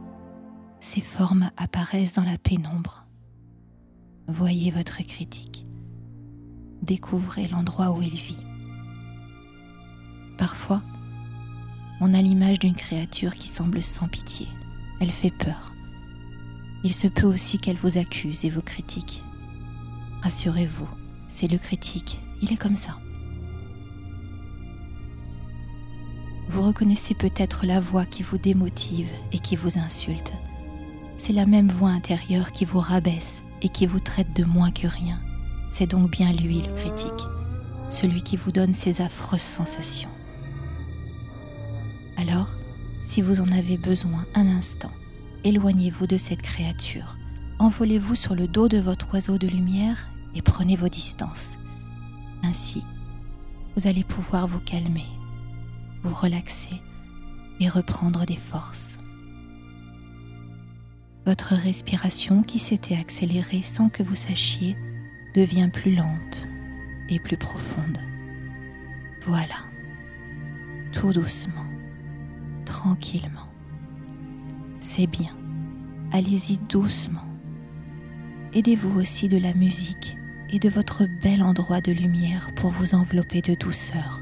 Ses 0.78 1.00
formes 1.00 1.50
apparaissent 1.56 2.14
dans 2.14 2.22
la 2.22 2.38
pénombre. 2.38 3.06
Voyez 4.28 4.70
votre 4.70 4.98
critique. 4.98 5.66
Découvrez 6.80 7.48
l'endroit 7.48 7.90
où 7.90 8.02
il 8.02 8.14
vit. 8.14 8.38
Parfois, 10.38 10.80
on 12.00 12.14
a 12.14 12.22
l'image 12.22 12.60
d'une 12.60 12.76
créature 12.76 13.34
qui 13.34 13.48
semble 13.48 13.82
sans 13.82 14.06
pitié. 14.06 14.46
Elle 15.00 15.10
fait 15.10 15.32
peur. 15.32 15.72
Il 16.84 16.94
se 16.94 17.08
peut 17.08 17.26
aussi 17.26 17.58
qu'elle 17.58 17.78
vous 17.78 17.98
accuse 17.98 18.44
et 18.44 18.50
vous 18.50 18.62
critique. 18.62 19.24
Rassurez-vous, 20.22 20.88
c'est 21.26 21.50
le 21.50 21.58
critique, 21.58 22.20
il 22.40 22.52
est 22.52 22.56
comme 22.56 22.76
ça. 22.76 22.96
Vous 26.48 26.62
reconnaissez 26.62 27.14
peut-être 27.14 27.66
la 27.66 27.80
voix 27.80 28.06
qui 28.06 28.22
vous 28.22 28.38
démotive 28.38 29.10
et 29.32 29.38
qui 29.38 29.56
vous 29.56 29.78
insulte. 29.78 30.32
C'est 31.16 31.32
la 31.32 31.46
même 31.46 31.68
voix 31.68 31.90
intérieure 31.90 32.52
qui 32.52 32.64
vous 32.64 32.78
rabaisse 32.78 33.42
et 33.62 33.68
qui 33.68 33.86
vous 33.86 34.00
traite 34.00 34.34
de 34.34 34.44
moins 34.44 34.70
que 34.70 34.86
rien. 34.86 35.20
C'est 35.68 35.90
donc 35.90 36.10
bien 36.10 36.32
lui 36.32 36.62
le 36.62 36.72
critique, 36.72 37.12
celui 37.88 38.22
qui 38.22 38.36
vous 38.36 38.52
donne 38.52 38.72
ces 38.72 39.00
affreuses 39.00 39.40
sensations. 39.40 40.10
Alors, 42.16 42.48
si 43.02 43.22
vous 43.22 43.40
en 43.40 43.48
avez 43.48 43.76
besoin 43.76 44.24
un 44.34 44.46
instant, 44.46 44.92
éloignez-vous 45.44 46.06
de 46.06 46.16
cette 46.16 46.42
créature, 46.42 47.16
envolez-vous 47.58 48.14
sur 48.14 48.34
le 48.34 48.46
dos 48.46 48.68
de 48.68 48.78
votre 48.78 49.12
oiseau 49.12 49.38
de 49.38 49.48
lumière 49.48 50.08
et 50.34 50.42
prenez 50.42 50.76
vos 50.76 50.88
distances. 50.88 51.56
Ainsi, 52.42 52.84
vous 53.76 53.86
allez 53.86 54.04
pouvoir 54.04 54.46
vous 54.46 54.60
calmer 54.60 55.06
relaxer 56.12 56.82
et 57.60 57.68
reprendre 57.68 58.24
des 58.26 58.36
forces. 58.36 58.98
Votre 61.24 61.54
respiration 61.54 62.42
qui 62.42 62.58
s'était 62.58 62.96
accélérée 62.96 63.62
sans 63.62 63.88
que 63.88 64.02
vous 64.02 64.14
sachiez 64.14 64.76
devient 65.34 65.68
plus 65.72 65.94
lente 65.94 66.48
et 67.08 67.18
plus 67.18 67.36
profonde. 67.36 67.98
Voilà, 69.26 69.56
tout 70.92 71.12
doucement, 71.12 71.66
tranquillement. 72.64 73.48
C'est 74.78 75.08
bien, 75.08 75.36
allez-y 76.12 76.58
doucement. 76.58 77.24
Aidez-vous 78.54 79.00
aussi 79.00 79.28
de 79.28 79.38
la 79.38 79.52
musique 79.52 80.16
et 80.50 80.60
de 80.60 80.68
votre 80.68 81.04
bel 81.22 81.42
endroit 81.42 81.80
de 81.80 81.90
lumière 81.90 82.50
pour 82.54 82.70
vous 82.70 82.94
envelopper 82.94 83.42
de 83.42 83.54
douceur 83.54 84.20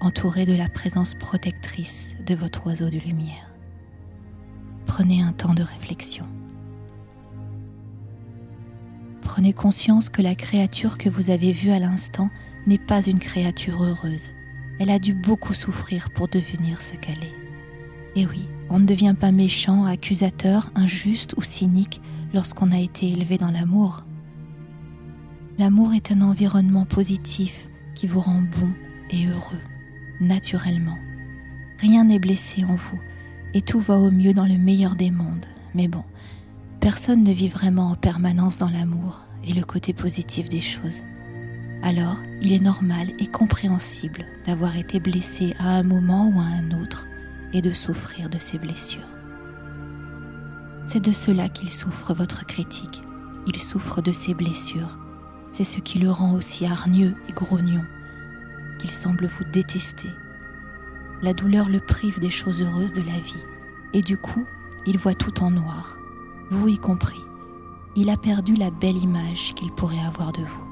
entouré 0.00 0.46
de 0.46 0.54
la 0.54 0.68
présence 0.68 1.14
protectrice 1.14 2.16
de 2.26 2.34
votre 2.34 2.66
oiseau 2.66 2.88
de 2.90 2.98
lumière. 2.98 3.50
Prenez 4.86 5.22
un 5.22 5.32
temps 5.32 5.54
de 5.54 5.62
réflexion. 5.62 6.26
Prenez 9.20 9.52
conscience 9.52 10.08
que 10.08 10.22
la 10.22 10.34
créature 10.34 10.98
que 10.98 11.08
vous 11.08 11.30
avez 11.30 11.52
vue 11.52 11.70
à 11.70 11.78
l'instant 11.78 12.30
n'est 12.66 12.78
pas 12.78 13.02
une 13.02 13.18
créature 13.18 13.82
heureuse. 13.82 14.32
Elle 14.78 14.90
a 14.90 14.98
dû 14.98 15.14
beaucoup 15.14 15.54
souffrir 15.54 16.10
pour 16.10 16.28
devenir 16.28 16.80
ce 16.80 16.96
qu'elle 16.96 17.22
est. 17.22 17.40
Et 18.16 18.26
oui, 18.26 18.48
on 18.70 18.78
ne 18.78 18.86
devient 18.86 19.14
pas 19.18 19.30
méchant, 19.30 19.84
accusateur, 19.84 20.70
injuste 20.74 21.34
ou 21.36 21.42
cynique 21.42 22.00
lorsqu'on 22.34 22.72
a 22.72 22.78
été 22.78 23.08
élevé 23.08 23.38
dans 23.38 23.50
l'amour. 23.50 24.04
L'amour 25.58 25.92
est 25.92 26.10
un 26.10 26.22
environnement 26.22 26.86
positif 26.86 27.68
qui 27.94 28.06
vous 28.06 28.20
rend 28.20 28.40
bon 28.40 28.70
et 29.10 29.26
heureux 29.26 29.60
naturellement. 30.20 30.98
Rien 31.80 32.04
n'est 32.04 32.18
blessé 32.18 32.64
en 32.64 32.74
vous 32.74 33.00
et 33.54 33.62
tout 33.62 33.80
va 33.80 33.98
au 33.98 34.10
mieux 34.10 34.34
dans 34.34 34.46
le 34.46 34.58
meilleur 34.58 34.94
des 34.94 35.10
mondes. 35.10 35.46
Mais 35.74 35.88
bon, 35.88 36.04
personne 36.80 37.24
ne 37.24 37.32
vit 37.32 37.48
vraiment 37.48 37.90
en 37.90 37.96
permanence 37.96 38.58
dans 38.58 38.68
l'amour 38.68 39.20
et 39.44 39.52
le 39.52 39.62
côté 39.62 39.92
positif 39.92 40.48
des 40.48 40.60
choses. 40.60 41.02
Alors, 41.82 42.16
il 42.42 42.52
est 42.52 42.62
normal 42.62 43.08
et 43.18 43.26
compréhensible 43.26 44.26
d'avoir 44.44 44.76
été 44.76 45.00
blessé 45.00 45.54
à 45.58 45.70
un 45.70 45.82
moment 45.82 46.28
ou 46.28 46.38
à 46.38 46.44
un 46.44 46.78
autre 46.80 47.06
et 47.52 47.62
de 47.62 47.72
souffrir 47.72 48.28
de 48.28 48.38
ces 48.38 48.58
blessures. 48.58 49.08
C'est 50.84 51.02
de 51.02 51.12
cela 51.12 51.48
qu'il 51.48 51.72
souffre 51.72 52.12
votre 52.12 52.44
critique. 52.46 53.02
Il 53.46 53.56
souffre 53.56 54.02
de 54.02 54.12
ses 54.12 54.34
blessures. 54.34 54.98
C'est 55.50 55.64
ce 55.64 55.80
qui 55.80 55.98
le 55.98 56.10
rend 56.10 56.34
aussi 56.34 56.66
hargneux 56.66 57.14
et 57.28 57.32
grognon 57.32 57.82
qu'il 58.80 58.90
semble 58.90 59.26
vous 59.26 59.44
détester. 59.44 60.08
La 61.22 61.34
douleur 61.34 61.68
le 61.68 61.80
prive 61.80 62.18
des 62.18 62.30
choses 62.30 62.62
heureuses 62.62 62.94
de 62.94 63.02
la 63.02 63.18
vie, 63.18 63.44
et 63.92 64.00
du 64.00 64.16
coup, 64.16 64.46
il 64.86 64.96
voit 64.96 65.14
tout 65.14 65.42
en 65.42 65.50
noir, 65.50 65.98
vous 66.50 66.68
y 66.68 66.78
compris. 66.78 67.20
Il 67.94 68.08
a 68.08 68.16
perdu 68.16 68.54
la 68.54 68.70
belle 68.70 68.96
image 68.96 69.54
qu'il 69.54 69.70
pourrait 69.72 70.04
avoir 70.06 70.32
de 70.32 70.42
vous. 70.42 70.64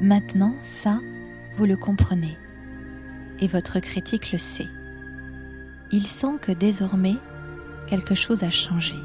Maintenant, 0.00 0.56
ça, 0.62 0.98
vous 1.56 1.64
le 1.64 1.76
comprenez, 1.76 2.36
et 3.38 3.46
votre 3.46 3.78
critique 3.78 4.32
le 4.32 4.38
sait. 4.38 4.68
Il 5.92 6.08
sent 6.08 6.38
que 6.40 6.50
désormais, 6.50 7.16
quelque 7.86 8.16
chose 8.16 8.42
a 8.42 8.50
changé, 8.50 8.96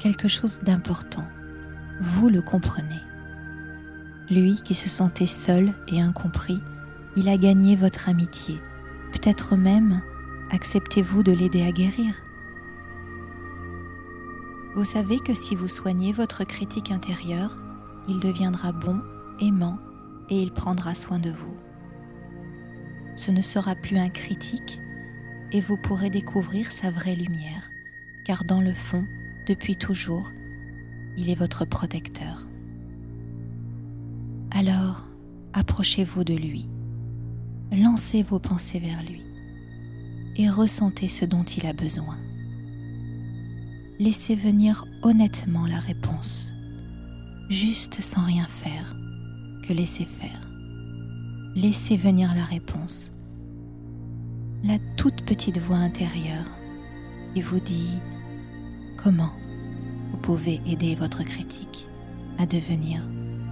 quelque 0.00 0.26
chose 0.26 0.58
d'important. 0.64 1.26
Vous 2.00 2.28
le 2.28 2.42
comprenez. 2.42 3.00
Lui 4.30 4.60
qui 4.64 4.74
se 4.74 4.88
sentait 4.88 5.26
seul 5.26 5.72
et 5.86 6.00
incompris, 6.00 6.60
il 7.16 7.28
a 7.28 7.36
gagné 7.36 7.76
votre 7.76 8.08
amitié. 8.08 8.60
Peut-être 9.12 9.56
même 9.56 10.02
acceptez-vous 10.50 11.22
de 11.22 11.32
l'aider 11.32 11.62
à 11.62 11.70
guérir. 11.70 12.14
Vous 14.74 14.84
savez 14.84 15.18
que 15.20 15.32
si 15.32 15.54
vous 15.54 15.68
soignez 15.68 16.12
votre 16.12 16.44
critique 16.44 16.90
intérieure, 16.90 17.56
il 18.08 18.18
deviendra 18.18 18.72
bon, 18.72 19.00
aimant 19.40 19.78
et 20.28 20.42
il 20.42 20.52
prendra 20.52 20.94
soin 20.94 21.18
de 21.18 21.30
vous. 21.30 21.56
Ce 23.14 23.30
ne 23.30 23.40
sera 23.40 23.74
plus 23.74 23.96
un 23.96 24.10
critique 24.10 24.78
et 25.52 25.60
vous 25.60 25.76
pourrez 25.76 26.10
découvrir 26.10 26.72
sa 26.72 26.90
vraie 26.90 27.14
lumière, 27.14 27.70
car 28.24 28.44
dans 28.44 28.60
le 28.60 28.74
fond, 28.74 29.04
depuis 29.46 29.76
toujours, 29.76 30.30
il 31.16 31.30
est 31.30 31.38
votre 31.38 31.64
protecteur. 31.64 32.46
Alors, 34.58 35.04
approchez-vous 35.52 36.24
de 36.24 36.32
lui, 36.32 36.66
lancez 37.70 38.22
vos 38.22 38.38
pensées 38.38 38.78
vers 38.78 39.02
lui. 39.02 39.20
Et 40.36 40.48
ressentez 40.48 41.08
ce 41.08 41.26
dont 41.26 41.42
il 41.42 41.66
a 41.66 41.74
besoin. 41.74 42.16
Laissez 43.98 44.34
venir 44.34 44.86
honnêtement 45.02 45.66
la 45.66 45.78
réponse, 45.78 46.50
juste 47.50 48.00
sans 48.00 48.22
rien 48.22 48.46
faire, 48.46 48.96
que 49.68 49.74
laissez 49.74 50.06
faire. 50.06 50.48
Laissez 51.54 51.98
venir 51.98 52.34
la 52.34 52.44
réponse, 52.44 53.12
la 54.64 54.78
toute 54.96 55.22
petite 55.26 55.58
voix 55.58 55.76
intérieure, 55.76 56.50
et 57.34 57.42
vous 57.42 57.60
dit 57.60 57.98
comment 58.96 59.32
vous 60.12 60.18
pouvez 60.18 60.62
aider 60.64 60.94
votre 60.94 61.24
critique 61.24 61.86
à 62.38 62.46
devenir 62.46 63.02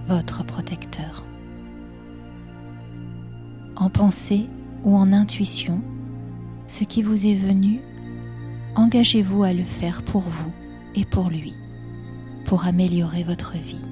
votre 0.07 0.43
protecteur. 0.43 1.23
En 3.75 3.89
pensée 3.89 4.47
ou 4.83 4.95
en 4.95 5.11
intuition, 5.11 5.81
ce 6.67 6.83
qui 6.83 7.01
vous 7.01 7.25
est 7.25 7.35
venu, 7.35 7.81
engagez-vous 8.75 9.43
à 9.43 9.53
le 9.53 9.63
faire 9.63 10.03
pour 10.03 10.21
vous 10.21 10.51
et 10.95 11.05
pour 11.05 11.29
lui, 11.29 11.53
pour 12.45 12.65
améliorer 12.65 13.23
votre 13.23 13.53
vie. 13.53 13.83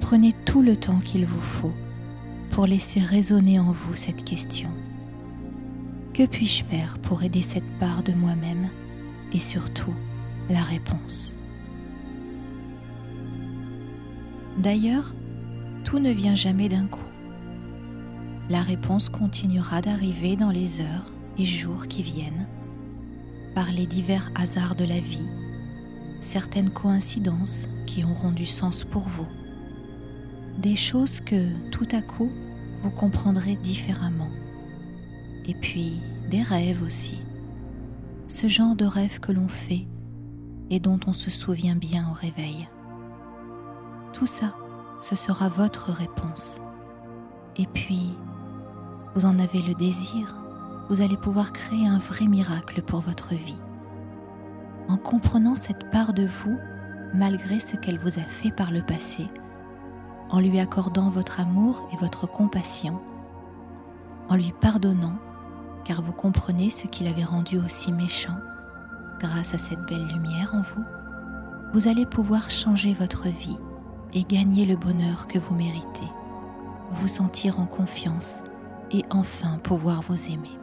Prenez 0.00 0.32
tout 0.44 0.62
le 0.62 0.76
temps 0.76 0.98
qu'il 0.98 1.26
vous 1.26 1.40
faut 1.40 1.74
pour 2.50 2.66
laisser 2.66 3.00
résonner 3.00 3.58
en 3.58 3.72
vous 3.72 3.94
cette 3.94 4.24
question. 4.24 4.70
Que 6.12 6.26
puis-je 6.26 6.64
faire 6.64 6.98
pour 6.98 7.22
aider 7.22 7.42
cette 7.42 7.78
part 7.78 8.02
de 8.02 8.12
moi-même 8.12 8.68
et 9.32 9.40
surtout 9.40 9.94
la 10.50 10.62
réponse? 10.62 11.37
D'ailleurs, 14.58 15.14
tout 15.84 16.00
ne 16.00 16.10
vient 16.10 16.34
jamais 16.34 16.68
d'un 16.68 16.86
coup. 16.86 17.06
La 18.50 18.60
réponse 18.60 19.08
continuera 19.08 19.80
d'arriver 19.80 20.34
dans 20.34 20.50
les 20.50 20.80
heures 20.80 21.12
et 21.38 21.44
jours 21.44 21.86
qui 21.86 22.02
viennent, 22.02 22.48
par 23.54 23.70
les 23.70 23.86
divers 23.86 24.32
hasards 24.34 24.74
de 24.74 24.84
la 24.84 24.98
vie, 24.98 25.28
certaines 26.20 26.70
coïncidences 26.70 27.68
qui 27.86 28.02
auront 28.02 28.32
du 28.32 28.46
sens 28.46 28.82
pour 28.82 29.08
vous, 29.08 29.28
des 30.58 30.74
choses 30.74 31.20
que 31.20 31.46
tout 31.70 31.88
à 31.92 32.02
coup 32.02 32.30
vous 32.82 32.90
comprendrez 32.90 33.54
différemment, 33.54 34.30
et 35.46 35.54
puis 35.54 36.00
des 36.30 36.42
rêves 36.42 36.82
aussi, 36.82 37.20
ce 38.26 38.48
genre 38.48 38.74
de 38.74 38.86
rêves 38.86 39.20
que 39.20 39.30
l'on 39.30 39.48
fait 39.48 39.86
et 40.70 40.80
dont 40.80 40.98
on 41.06 41.12
se 41.12 41.30
souvient 41.30 41.76
bien 41.76 42.08
au 42.10 42.12
réveil. 42.12 42.68
Tout 44.12 44.26
ça, 44.26 44.54
ce 44.98 45.14
sera 45.14 45.48
votre 45.48 45.92
réponse. 45.92 46.58
Et 47.56 47.66
puis, 47.66 48.16
vous 49.14 49.26
en 49.26 49.38
avez 49.38 49.62
le 49.62 49.74
désir, 49.74 50.36
vous 50.88 51.02
allez 51.02 51.16
pouvoir 51.16 51.52
créer 51.52 51.86
un 51.86 51.98
vrai 51.98 52.26
miracle 52.26 52.82
pour 52.82 53.00
votre 53.00 53.34
vie. 53.34 53.60
En 54.88 54.96
comprenant 54.96 55.54
cette 55.54 55.90
part 55.90 56.14
de 56.14 56.26
vous, 56.26 56.58
malgré 57.14 57.60
ce 57.60 57.76
qu'elle 57.76 57.98
vous 57.98 58.18
a 58.18 58.22
fait 58.22 58.50
par 58.50 58.70
le 58.70 58.82
passé, 58.82 59.28
en 60.30 60.40
lui 60.40 60.58
accordant 60.60 61.10
votre 61.10 61.40
amour 61.40 61.88
et 61.92 61.96
votre 61.96 62.26
compassion, 62.26 63.00
en 64.28 64.36
lui 64.36 64.52
pardonnant, 64.60 65.16
car 65.84 66.02
vous 66.02 66.12
comprenez 66.12 66.70
ce 66.70 66.86
qui 66.86 67.04
l'avait 67.04 67.24
rendu 67.24 67.58
aussi 67.58 67.92
méchant, 67.92 68.36
grâce 69.20 69.54
à 69.54 69.58
cette 69.58 69.86
belle 69.86 70.06
lumière 70.06 70.54
en 70.54 70.62
vous, 70.62 70.84
vous 71.74 71.88
allez 71.88 72.06
pouvoir 72.06 72.50
changer 72.50 72.94
votre 72.94 73.28
vie 73.28 73.58
et 74.14 74.24
gagner 74.24 74.66
le 74.66 74.76
bonheur 74.76 75.26
que 75.26 75.38
vous 75.38 75.54
méritez, 75.54 76.08
vous 76.92 77.08
sentir 77.08 77.60
en 77.60 77.66
confiance 77.66 78.38
et 78.90 79.02
enfin 79.10 79.58
pouvoir 79.62 80.02
vous 80.02 80.26
aimer. 80.26 80.56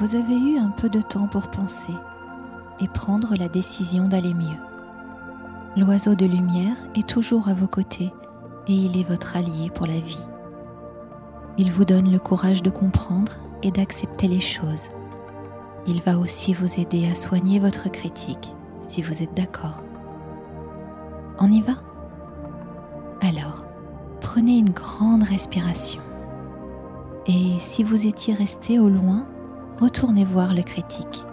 Vous 0.00 0.16
avez 0.16 0.38
eu 0.38 0.56
un 0.56 0.70
peu 0.70 0.88
de 0.88 1.02
temps 1.02 1.26
pour 1.26 1.48
penser 1.48 1.92
et 2.80 2.88
prendre 2.88 3.36
la 3.36 3.48
décision 3.48 4.08
d'aller 4.08 4.32
mieux. 4.32 4.56
L'oiseau 5.76 6.14
de 6.14 6.24
lumière 6.24 6.76
est 6.94 7.06
toujours 7.06 7.48
à 7.48 7.54
vos 7.54 7.66
côtés 7.66 8.08
et 8.66 8.72
il 8.72 8.98
est 8.98 9.06
votre 9.06 9.36
allié 9.36 9.68
pour 9.68 9.86
la 9.86 10.00
vie. 10.00 10.26
Il 11.58 11.70
vous 11.70 11.84
donne 11.84 12.10
le 12.10 12.18
courage 12.18 12.62
de 12.62 12.70
comprendre 12.70 13.32
et 13.62 13.70
d'accepter 13.70 14.26
les 14.26 14.40
choses. 14.40 14.88
Il 15.86 16.00
va 16.00 16.18
aussi 16.18 16.54
vous 16.54 16.80
aider 16.80 17.06
à 17.06 17.14
soigner 17.14 17.58
votre 17.58 17.90
critique 17.90 18.54
si 18.80 19.02
vous 19.02 19.22
êtes 19.22 19.36
d'accord. 19.36 19.82
On 21.38 21.52
y 21.52 21.60
va? 21.60 21.74
Alors, 23.20 23.66
prenez 24.22 24.58
une 24.58 24.70
grande 24.70 25.24
respiration. 25.24 26.00
Et 27.26 27.58
si 27.58 27.84
vous 27.84 28.06
étiez 28.06 28.32
resté 28.32 28.78
au 28.78 28.88
loin 28.88 29.26
retournez 29.80 30.24
voir 30.24 30.54
le 30.54 30.62
critique 30.62 31.24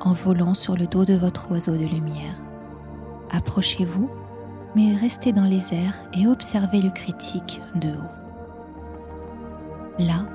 en 0.00 0.12
volant 0.12 0.54
sur 0.54 0.76
le 0.76 0.86
dos 0.86 1.04
de 1.04 1.14
votre 1.14 1.50
oiseau 1.50 1.72
de 1.72 1.86
lumière. 1.86 2.42
Approchez-vous, 3.30 4.10
mais 4.76 4.94
restez 4.94 5.32
dans 5.32 5.44
les 5.44 5.72
airs 5.74 5.98
et 6.12 6.26
observez 6.26 6.82
le 6.82 6.90
critique 6.90 7.60
de 7.74 7.88
haut. 7.88 8.12
Là, 9.98 10.26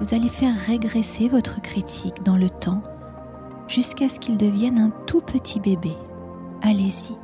vous 0.00 0.14
allez 0.14 0.28
faire 0.28 0.54
régresser 0.54 1.28
votre 1.28 1.60
critique 1.60 2.22
dans 2.22 2.36
le 2.36 2.48
temps 2.48 2.82
jusqu'à 3.66 4.08
ce 4.08 4.20
qu'il 4.20 4.36
devienne 4.36 4.78
un 4.78 4.90
tout 5.06 5.20
petit 5.20 5.58
bébé. 5.58 5.92
Allez-y, 6.62 7.16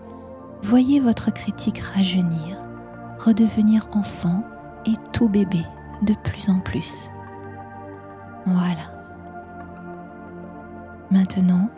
voyez 0.62 0.98
votre 0.98 1.32
critique 1.32 1.78
rajeunir, 1.78 2.60
redevenir 3.18 3.86
enfant 3.92 4.42
et 4.86 4.94
tout 5.12 5.28
bébé 5.28 5.62
de 6.02 6.14
plus 6.24 6.50
en 6.50 6.58
plus. 6.58 7.08
Voilà. 8.44 8.91
Maintenant, 11.12 11.68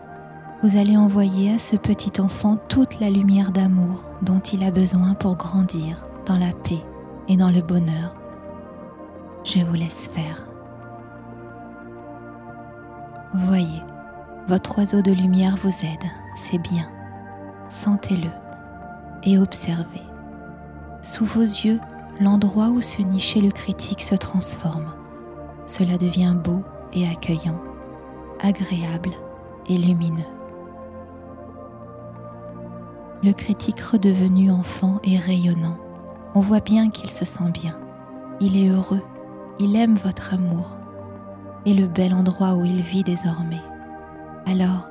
vous 0.62 0.76
allez 0.76 0.96
envoyer 0.96 1.54
à 1.54 1.58
ce 1.58 1.74
petit 1.74 2.20
enfant 2.20 2.56
toute 2.68 3.00
la 3.00 3.10
lumière 3.10 3.50
d'amour 3.50 4.04
dont 4.22 4.38
il 4.38 4.62
a 4.62 4.70
besoin 4.70 5.14
pour 5.14 5.34
grandir 5.34 6.06
dans 6.24 6.38
la 6.38 6.52
paix 6.52 6.84
et 7.26 7.36
dans 7.36 7.50
le 7.50 7.60
bonheur. 7.60 8.14
Je 9.42 9.58
vous 9.58 9.74
laisse 9.74 10.08
faire. 10.14 10.46
Voyez, 13.34 13.82
votre 14.46 14.78
oiseau 14.78 15.02
de 15.02 15.10
lumière 15.10 15.56
vous 15.56 15.84
aide, 15.84 16.08
c'est 16.36 16.58
bien. 16.58 16.88
Sentez-le 17.68 18.30
et 19.24 19.36
observez. 19.36 20.02
Sous 21.02 21.24
vos 21.24 21.40
yeux, 21.40 21.80
l'endroit 22.20 22.68
où 22.68 22.80
se 22.80 23.02
nichait 23.02 23.40
le 23.40 23.50
critique 23.50 24.02
se 24.02 24.14
transforme. 24.14 24.94
Cela 25.66 25.98
devient 25.98 26.36
beau 26.36 26.62
et 26.92 27.08
accueillant, 27.08 27.60
agréable 28.40 29.10
et 29.68 29.78
lumineux. 29.78 30.22
Le 33.22 33.32
critique 33.32 33.80
redevenu 33.80 34.50
enfant 34.50 35.00
est 35.02 35.18
rayonnant. 35.18 35.78
On 36.34 36.40
voit 36.40 36.60
bien 36.60 36.90
qu'il 36.90 37.10
se 37.10 37.24
sent 37.24 37.50
bien. 37.52 37.78
Il 38.40 38.56
est 38.56 38.68
heureux. 38.68 39.02
Il 39.58 39.76
aime 39.76 39.94
votre 39.94 40.34
amour 40.34 40.76
et 41.66 41.74
le 41.74 41.86
bel 41.86 42.12
endroit 42.14 42.54
où 42.54 42.64
il 42.64 42.82
vit 42.82 43.02
désormais. 43.02 43.62
Alors, 44.46 44.88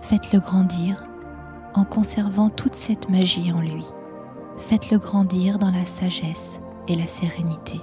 faites-le 0.00 0.40
grandir 0.40 1.04
en 1.74 1.84
conservant 1.84 2.50
toute 2.50 2.74
cette 2.74 3.08
magie 3.08 3.52
en 3.52 3.60
lui. 3.60 3.84
Faites-le 4.58 4.98
grandir 4.98 5.58
dans 5.58 5.70
la 5.70 5.84
sagesse 5.84 6.60
et 6.88 6.96
la 6.96 7.06
sérénité. 7.06 7.80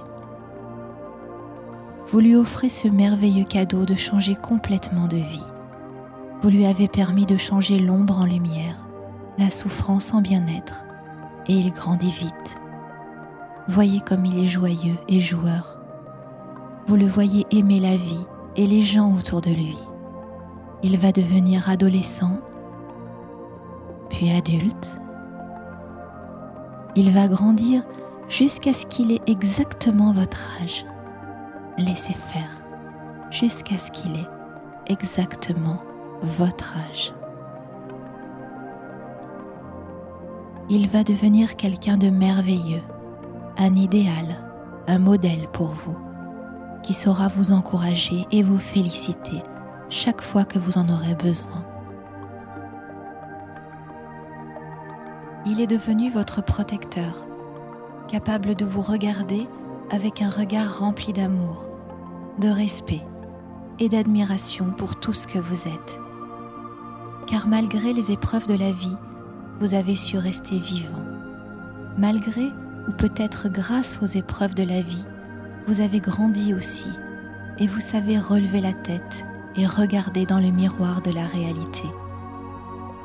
Vous 2.06 2.20
lui 2.20 2.36
offrez 2.36 2.68
ce 2.68 2.88
merveilleux 2.88 3.44
cadeau 3.44 3.84
de 3.84 3.96
changer 3.96 4.34
complètement 4.36 5.08
de 5.08 5.16
vie. 5.16 5.44
Vous 6.40 6.50
lui 6.50 6.66
avez 6.66 6.86
permis 6.86 7.26
de 7.26 7.36
changer 7.36 7.80
l'ombre 7.80 8.20
en 8.20 8.24
lumière, 8.24 8.86
la 9.38 9.50
souffrance 9.50 10.14
en 10.14 10.20
bien-être, 10.20 10.84
et 11.48 11.52
il 11.52 11.72
grandit 11.72 12.12
vite. 12.12 12.56
Voyez 13.66 14.00
comme 14.00 14.24
il 14.24 14.44
est 14.44 14.48
joyeux 14.48 14.96
et 15.08 15.18
joueur. 15.18 15.80
Vous 16.86 16.94
le 16.94 17.06
voyez 17.06 17.44
aimer 17.50 17.80
la 17.80 17.96
vie 17.96 18.24
et 18.54 18.66
les 18.66 18.82
gens 18.82 19.14
autour 19.16 19.40
de 19.40 19.50
lui. 19.50 19.76
Il 20.84 20.96
va 20.98 21.10
devenir 21.10 21.68
adolescent, 21.68 22.38
puis 24.08 24.30
adulte. 24.30 25.00
Il 26.94 27.10
va 27.10 27.26
grandir 27.26 27.82
jusqu'à 28.28 28.72
ce 28.72 28.86
qu'il 28.86 29.10
ait 29.10 29.22
exactement 29.26 30.12
votre 30.12 30.46
âge. 30.62 30.86
Laissez 31.78 32.14
faire 32.14 32.62
jusqu'à 33.30 33.76
ce 33.76 33.90
qu'il 33.90 34.12
ait 34.12 34.28
exactement 34.86 35.82
votre 36.22 36.74
âge. 36.90 37.12
Il 40.70 40.88
va 40.88 41.02
devenir 41.02 41.56
quelqu'un 41.56 41.96
de 41.96 42.10
merveilleux, 42.10 42.82
un 43.56 43.74
idéal, 43.74 44.44
un 44.86 44.98
modèle 44.98 45.48
pour 45.52 45.68
vous, 45.68 45.96
qui 46.82 46.92
saura 46.92 47.28
vous 47.28 47.52
encourager 47.52 48.26
et 48.30 48.42
vous 48.42 48.58
féliciter 48.58 49.42
chaque 49.88 50.20
fois 50.20 50.44
que 50.44 50.58
vous 50.58 50.76
en 50.76 50.88
aurez 50.88 51.14
besoin. 51.14 51.64
Il 55.46 55.60
est 55.60 55.66
devenu 55.66 56.10
votre 56.10 56.42
protecteur, 56.42 57.26
capable 58.06 58.54
de 58.54 58.66
vous 58.66 58.82
regarder 58.82 59.48
avec 59.90 60.20
un 60.20 60.28
regard 60.28 60.80
rempli 60.80 61.14
d'amour, 61.14 61.68
de 62.38 62.48
respect 62.48 63.02
et 63.78 63.88
d'admiration 63.88 64.72
pour 64.76 64.96
tout 64.96 65.14
ce 65.14 65.26
que 65.26 65.38
vous 65.38 65.66
êtes. 65.66 65.98
Car 67.28 67.46
malgré 67.46 67.92
les 67.92 68.10
épreuves 68.10 68.46
de 68.46 68.54
la 68.54 68.72
vie, 68.72 68.96
vous 69.60 69.74
avez 69.74 69.96
su 69.96 70.16
rester 70.16 70.58
vivant. 70.58 71.04
Malgré 71.98 72.52
ou 72.86 72.92
peut-être 72.92 73.48
grâce 73.50 74.00
aux 74.02 74.06
épreuves 74.06 74.54
de 74.54 74.62
la 74.62 74.80
vie, 74.80 75.04
vous 75.66 75.82
avez 75.82 76.00
grandi 76.00 76.54
aussi 76.54 76.88
et 77.58 77.66
vous 77.66 77.80
savez 77.80 78.18
relever 78.18 78.62
la 78.62 78.72
tête 78.72 79.24
et 79.56 79.66
regarder 79.66 80.24
dans 80.24 80.40
le 80.40 80.50
miroir 80.50 81.02
de 81.02 81.10
la 81.10 81.26
réalité. 81.26 81.84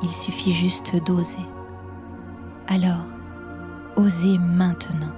Il 0.02 0.10
suffit 0.10 0.52
juste 0.52 0.96
d'oser. 1.04 1.44
Alors, 2.66 3.04
osez 3.96 4.38
maintenant. 4.38 5.12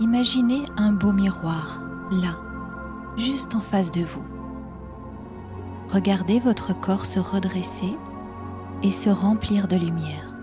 Imaginez 0.00 0.64
un 0.78 0.92
beau 0.92 1.12
miroir, 1.12 1.82
là, 2.10 2.36
juste 3.16 3.54
en 3.54 3.60
face 3.60 3.90
de 3.90 4.02
vous. 4.02 4.24
Regardez 5.94 6.40
votre 6.40 6.76
corps 6.76 7.06
se 7.06 7.20
redresser 7.20 7.96
et 8.82 8.90
se 8.90 9.10
remplir 9.10 9.68
de 9.68 9.76
lumière. 9.76 10.34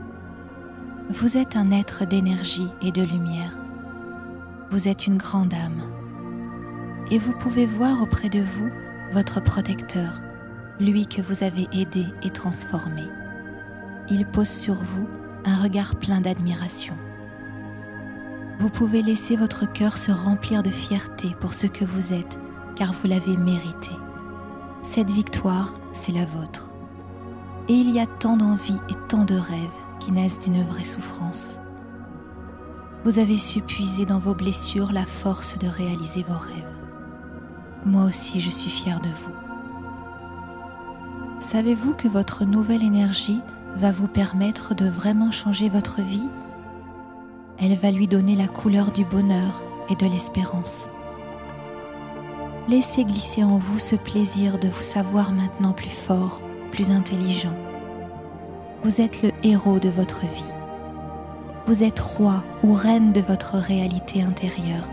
Vous 1.09 1.35
êtes 1.35 1.57
un 1.57 1.71
être 1.71 2.05
d'énergie 2.05 2.69
et 2.81 2.93
de 2.93 3.01
lumière. 3.01 3.57
Vous 4.71 4.87
êtes 4.87 5.07
une 5.07 5.17
grande 5.17 5.53
âme. 5.53 5.81
Et 7.11 7.17
vous 7.17 7.33
pouvez 7.33 7.65
voir 7.65 8.01
auprès 8.01 8.29
de 8.29 8.39
vous 8.39 8.71
votre 9.11 9.43
protecteur, 9.43 10.21
lui 10.79 11.05
que 11.05 11.21
vous 11.21 11.43
avez 11.43 11.67
aidé 11.73 12.05
et 12.23 12.29
transformé. 12.29 13.03
Il 14.09 14.25
pose 14.27 14.47
sur 14.47 14.75
vous 14.75 15.09
un 15.43 15.61
regard 15.61 15.97
plein 15.97 16.21
d'admiration. 16.21 16.93
Vous 18.57 18.69
pouvez 18.69 19.01
laisser 19.01 19.35
votre 19.35 19.69
cœur 19.69 19.97
se 19.97 20.13
remplir 20.13 20.63
de 20.63 20.71
fierté 20.71 21.35
pour 21.41 21.53
ce 21.53 21.67
que 21.67 21.83
vous 21.83 22.13
êtes, 22.13 22.39
car 22.77 22.93
vous 22.93 23.09
l'avez 23.09 23.35
mérité. 23.35 23.91
Cette 24.83 25.11
victoire, 25.11 25.73
c'est 25.91 26.11
la 26.11 26.25
vôtre. 26.25 26.73
Et 27.69 27.73
il 27.73 27.91
y 27.91 27.99
a 27.99 28.07
tant 28.07 28.35
d'envies 28.35 28.79
et 28.89 28.95
tant 29.07 29.25
de 29.25 29.35
rêves 29.35 29.69
qui 29.99 30.11
naissent 30.11 30.39
d'une 30.39 30.63
vraie 30.63 30.85
souffrance. 30.85 31.59
Vous 33.03 33.19
avez 33.19 33.37
su 33.37 33.61
puiser 33.61 34.05
dans 34.05 34.19
vos 34.19 34.33
blessures 34.33 34.91
la 34.91 35.05
force 35.05 35.57
de 35.57 35.67
réaliser 35.67 36.23
vos 36.23 36.37
rêves. 36.37 36.73
Moi 37.85 38.03
aussi, 38.03 38.39
je 38.39 38.49
suis 38.49 38.69
fière 38.69 38.99
de 38.99 39.09
vous. 39.09 39.33
Savez-vous 41.39 41.93
que 41.93 42.07
votre 42.07 42.45
nouvelle 42.45 42.83
énergie 42.83 43.41
va 43.75 43.91
vous 43.91 44.07
permettre 44.07 44.75
de 44.75 44.87
vraiment 44.87 45.31
changer 45.31 45.69
votre 45.69 46.01
vie? 46.01 46.27
Elle 47.57 47.77
va 47.77 47.91
lui 47.91 48.07
donner 48.07 48.35
la 48.35 48.47
couleur 48.47 48.91
du 48.91 49.05
bonheur 49.05 49.63
et 49.89 49.95
de 49.95 50.05
l'espérance. 50.05 50.87
Laissez 52.67 53.03
glisser 53.03 53.43
en 53.43 53.57
vous 53.57 53.79
ce 53.79 53.95
plaisir 53.95 54.59
de 54.59 54.67
vous 54.67 54.83
savoir 54.83 55.31
maintenant 55.31 55.73
plus 55.73 55.89
fort, 55.89 56.41
plus 56.71 56.91
intelligent. 56.91 57.55
Vous 58.83 59.01
êtes 59.01 59.23
le 59.23 59.31
héros 59.43 59.79
de 59.79 59.89
votre 59.89 60.21
vie. 60.21 60.53
Vous 61.65 61.83
êtes 61.83 61.99
roi 61.99 62.43
ou 62.63 62.73
reine 62.73 63.13
de 63.13 63.21
votre 63.21 63.57
réalité 63.57 64.21
intérieure 64.21 64.87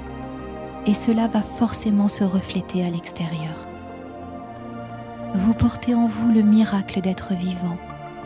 et 0.86 0.94
cela 0.94 1.28
va 1.28 1.42
forcément 1.42 2.08
se 2.08 2.24
refléter 2.24 2.84
à 2.84 2.90
l'extérieur. 2.90 3.66
Vous 5.34 5.52
portez 5.52 5.94
en 5.94 6.06
vous 6.06 6.32
le 6.32 6.42
miracle 6.42 7.00
d'être 7.02 7.34
vivant 7.34 7.76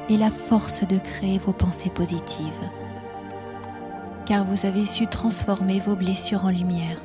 et 0.09 0.17
la 0.17 0.31
force 0.31 0.87
de 0.87 0.99
créer 0.99 1.39
vos 1.39 1.53
pensées 1.53 1.91
positives 1.91 2.71
car 4.25 4.45
vous 4.45 4.67
avez 4.67 4.87
su 4.87 5.09
transformer 5.09 5.81
vos 5.81 5.97
blessures 5.97 6.45
en 6.45 6.51
lumière. 6.51 7.05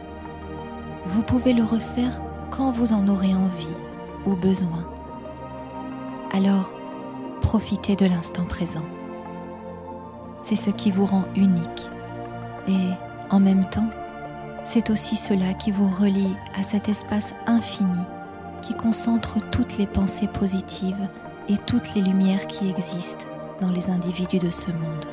Vous 1.07 1.23
pouvez 1.23 1.53
le 1.53 1.63
refaire 1.63 2.21
quand 2.51 2.69
vous 2.69 2.91
en 2.91 3.07
aurez 3.07 3.33
envie 3.33 3.75
ou 4.25 4.35
besoin. 4.35 4.85
Alors, 6.33 6.71
profitez 7.41 7.95
de 7.95 8.05
l'instant 8.05 8.43
présent. 8.43 8.83
C'est 10.41 10.57
ce 10.57 10.69
qui 10.69 10.91
vous 10.91 11.05
rend 11.05 11.23
unique 11.35 11.89
et, 12.67 12.89
en 13.29 13.39
même 13.39 13.65
temps, 13.69 13.89
c'est 14.63 14.89
aussi 14.89 15.15
cela 15.15 15.53
qui 15.53 15.71
vous 15.71 15.89
relie 15.89 16.35
à 16.53 16.63
cet 16.63 16.89
espace 16.89 17.33
infini 17.45 18.03
qui 18.61 18.73
concentre 18.73 19.39
toutes 19.49 19.77
les 19.77 19.87
pensées 19.87 20.27
positives 20.27 21.07
et 21.47 21.57
toutes 21.57 21.95
les 21.95 22.01
lumières 22.01 22.47
qui 22.47 22.69
existent 22.69 23.25
dans 23.61 23.69
les 23.69 23.89
individus 23.89 24.39
de 24.39 24.51
ce 24.51 24.71
monde 24.71 25.05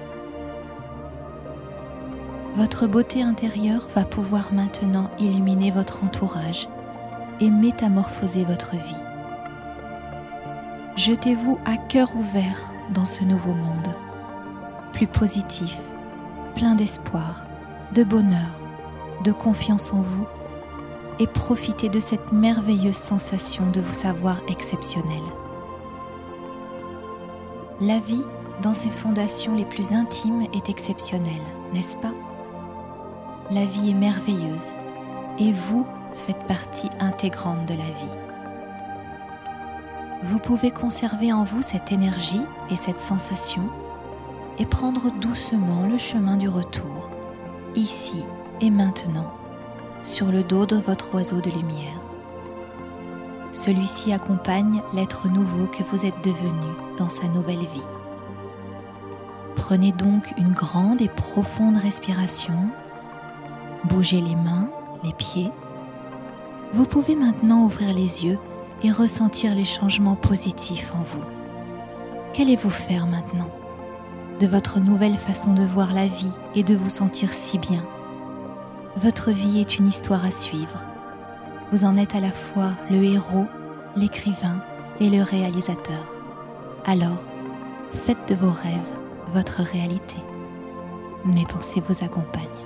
votre 2.54 2.86
beauté 2.86 3.20
intérieure 3.20 3.88
va 3.94 4.04
pouvoir 4.04 4.52
maintenant 4.52 5.10
illuminer 5.18 5.72
votre 5.72 6.04
entourage 6.04 6.68
et 7.40 7.50
métamorphoser 7.50 8.44
votre 8.44 8.72
vie. 8.72 9.02
Jetez-vous 10.96 11.58
à 11.64 11.76
cœur 11.76 12.14
ouvert 12.14 12.64
dans 12.90 13.04
ce 13.04 13.24
nouveau 13.24 13.54
monde, 13.54 13.88
plus 14.92 15.08
positif, 15.08 15.76
plein 16.54 16.76
d'espoir, 16.76 17.44
de 17.92 18.04
bonheur, 18.04 18.60
de 19.24 19.32
confiance 19.32 19.92
en 19.92 20.02
vous, 20.02 20.26
et 21.18 21.26
profitez 21.26 21.88
de 21.88 22.00
cette 22.00 22.32
merveilleuse 22.32 22.96
sensation 22.96 23.68
de 23.70 23.80
vous 23.80 23.94
savoir 23.94 24.40
exceptionnel. 24.48 25.22
La 27.80 27.98
vie, 27.98 28.24
dans 28.62 28.72
ses 28.72 28.90
fondations 28.90 29.56
les 29.56 29.64
plus 29.64 29.92
intimes, 29.92 30.46
est 30.52 30.70
exceptionnelle, 30.70 31.42
n'est-ce 31.72 31.96
pas? 31.96 32.12
La 33.50 33.66
vie 33.66 33.90
est 33.90 33.94
merveilleuse 33.94 34.72
et 35.38 35.52
vous 35.52 35.86
faites 36.14 36.42
partie 36.46 36.88
intégrante 36.98 37.66
de 37.66 37.74
la 37.74 37.84
vie. 37.84 38.24
Vous 40.22 40.38
pouvez 40.38 40.70
conserver 40.70 41.32
en 41.32 41.44
vous 41.44 41.60
cette 41.60 41.92
énergie 41.92 42.42
et 42.70 42.76
cette 42.76 43.00
sensation 43.00 43.68
et 44.58 44.64
prendre 44.64 45.10
doucement 45.20 45.86
le 45.86 45.98
chemin 45.98 46.36
du 46.36 46.48
retour, 46.48 47.10
ici 47.74 48.24
et 48.60 48.70
maintenant, 48.70 49.30
sur 50.02 50.32
le 50.32 50.42
dos 50.42 50.64
de 50.64 50.76
votre 50.76 51.14
oiseau 51.14 51.40
de 51.40 51.50
lumière. 51.50 52.00
Celui-ci 53.52 54.12
accompagne 54.12 54.82
l'être 54.94 55.28
nouveau 55.28 55.66
que 55.66 55.82
vous 55.82 56.06
êtes 56.06 56.24
devenu 56.24 56.66
dans 56.96 57.08
sa 57.08 57.28
nouvelle 57.28 57.58
vie. 57.58 57.82
Prenez 59.54 59.92
donc 59.92 60.32
une 60.38 60.52
grande 60.52 61.02
et 61.02 61.08
profonde 61.08 61.76
respiration 61.76 62.70
Bougez 63.84 64.20
les 64.20 64.34
mains, 64.34 64.68
les 65.02 65.12
pieds. 65.12 65.50
Vous 66.72 66.86
pouvez 66.86 67.14
maintenant 67.14 67.64
ouvrir 67.64 67.94
les 67.94 68.24
yeux 68.24 68.38
et 68.82 68.90
ressentir 68.90 69.54
les 69.54 69.64
changements 69.64 70.16
positifs 70.16 70.92
en 70.94 71.02
vous. 71.02 71.24
Qu'allez-vous 72.32 72.70
faire 72.70 73.06
maintenant 73.06 73.50
de 74.40 74.46
votre 74.46 74.80
nouvelle 74.80 75.16
façon 75.16 75.52
de 75.52 75.62
voir 75.62 75.92
la 75.92 76.08
vie 76.08 76.32
et 76.54 76.62
de 76.62 76.74
vous 76.74 76.88
sentir 76.88 77.30
si 77.30 77.58
bien? 77.58 77.84
Votre 78.96 79.30
vie 79.30 79.60
est 79.60 79.78
une 79.78 79.86
histoire 79.86 80.24
à 80.24 80.30
suivre. 80.30 80.82
Vous 81.70 81.84
en 81.84 81.96
êtes 81.96 82.14
à 82.14 82.20
la 82.20 82.30
fois 82.30 82.72
le 82.90 83.02
héros, 83.02 83.46
l'écrivain 83.96 84.62
et 85.00 85.10
le 85.10 85.22
réalisateur. 85.22 86.14
Alors, 86.84 87.22
faites 87.92 88.28
de 88.28 88.34
vos 88.34 88.50
rêves 88.50 88.94
votre 89.32 89.62
réalité. 89.62 90.16
Mes 91.24 91.44
pensées 91.44 91.82
vous 91.88 92.04
accompagnent. 92.04 92.63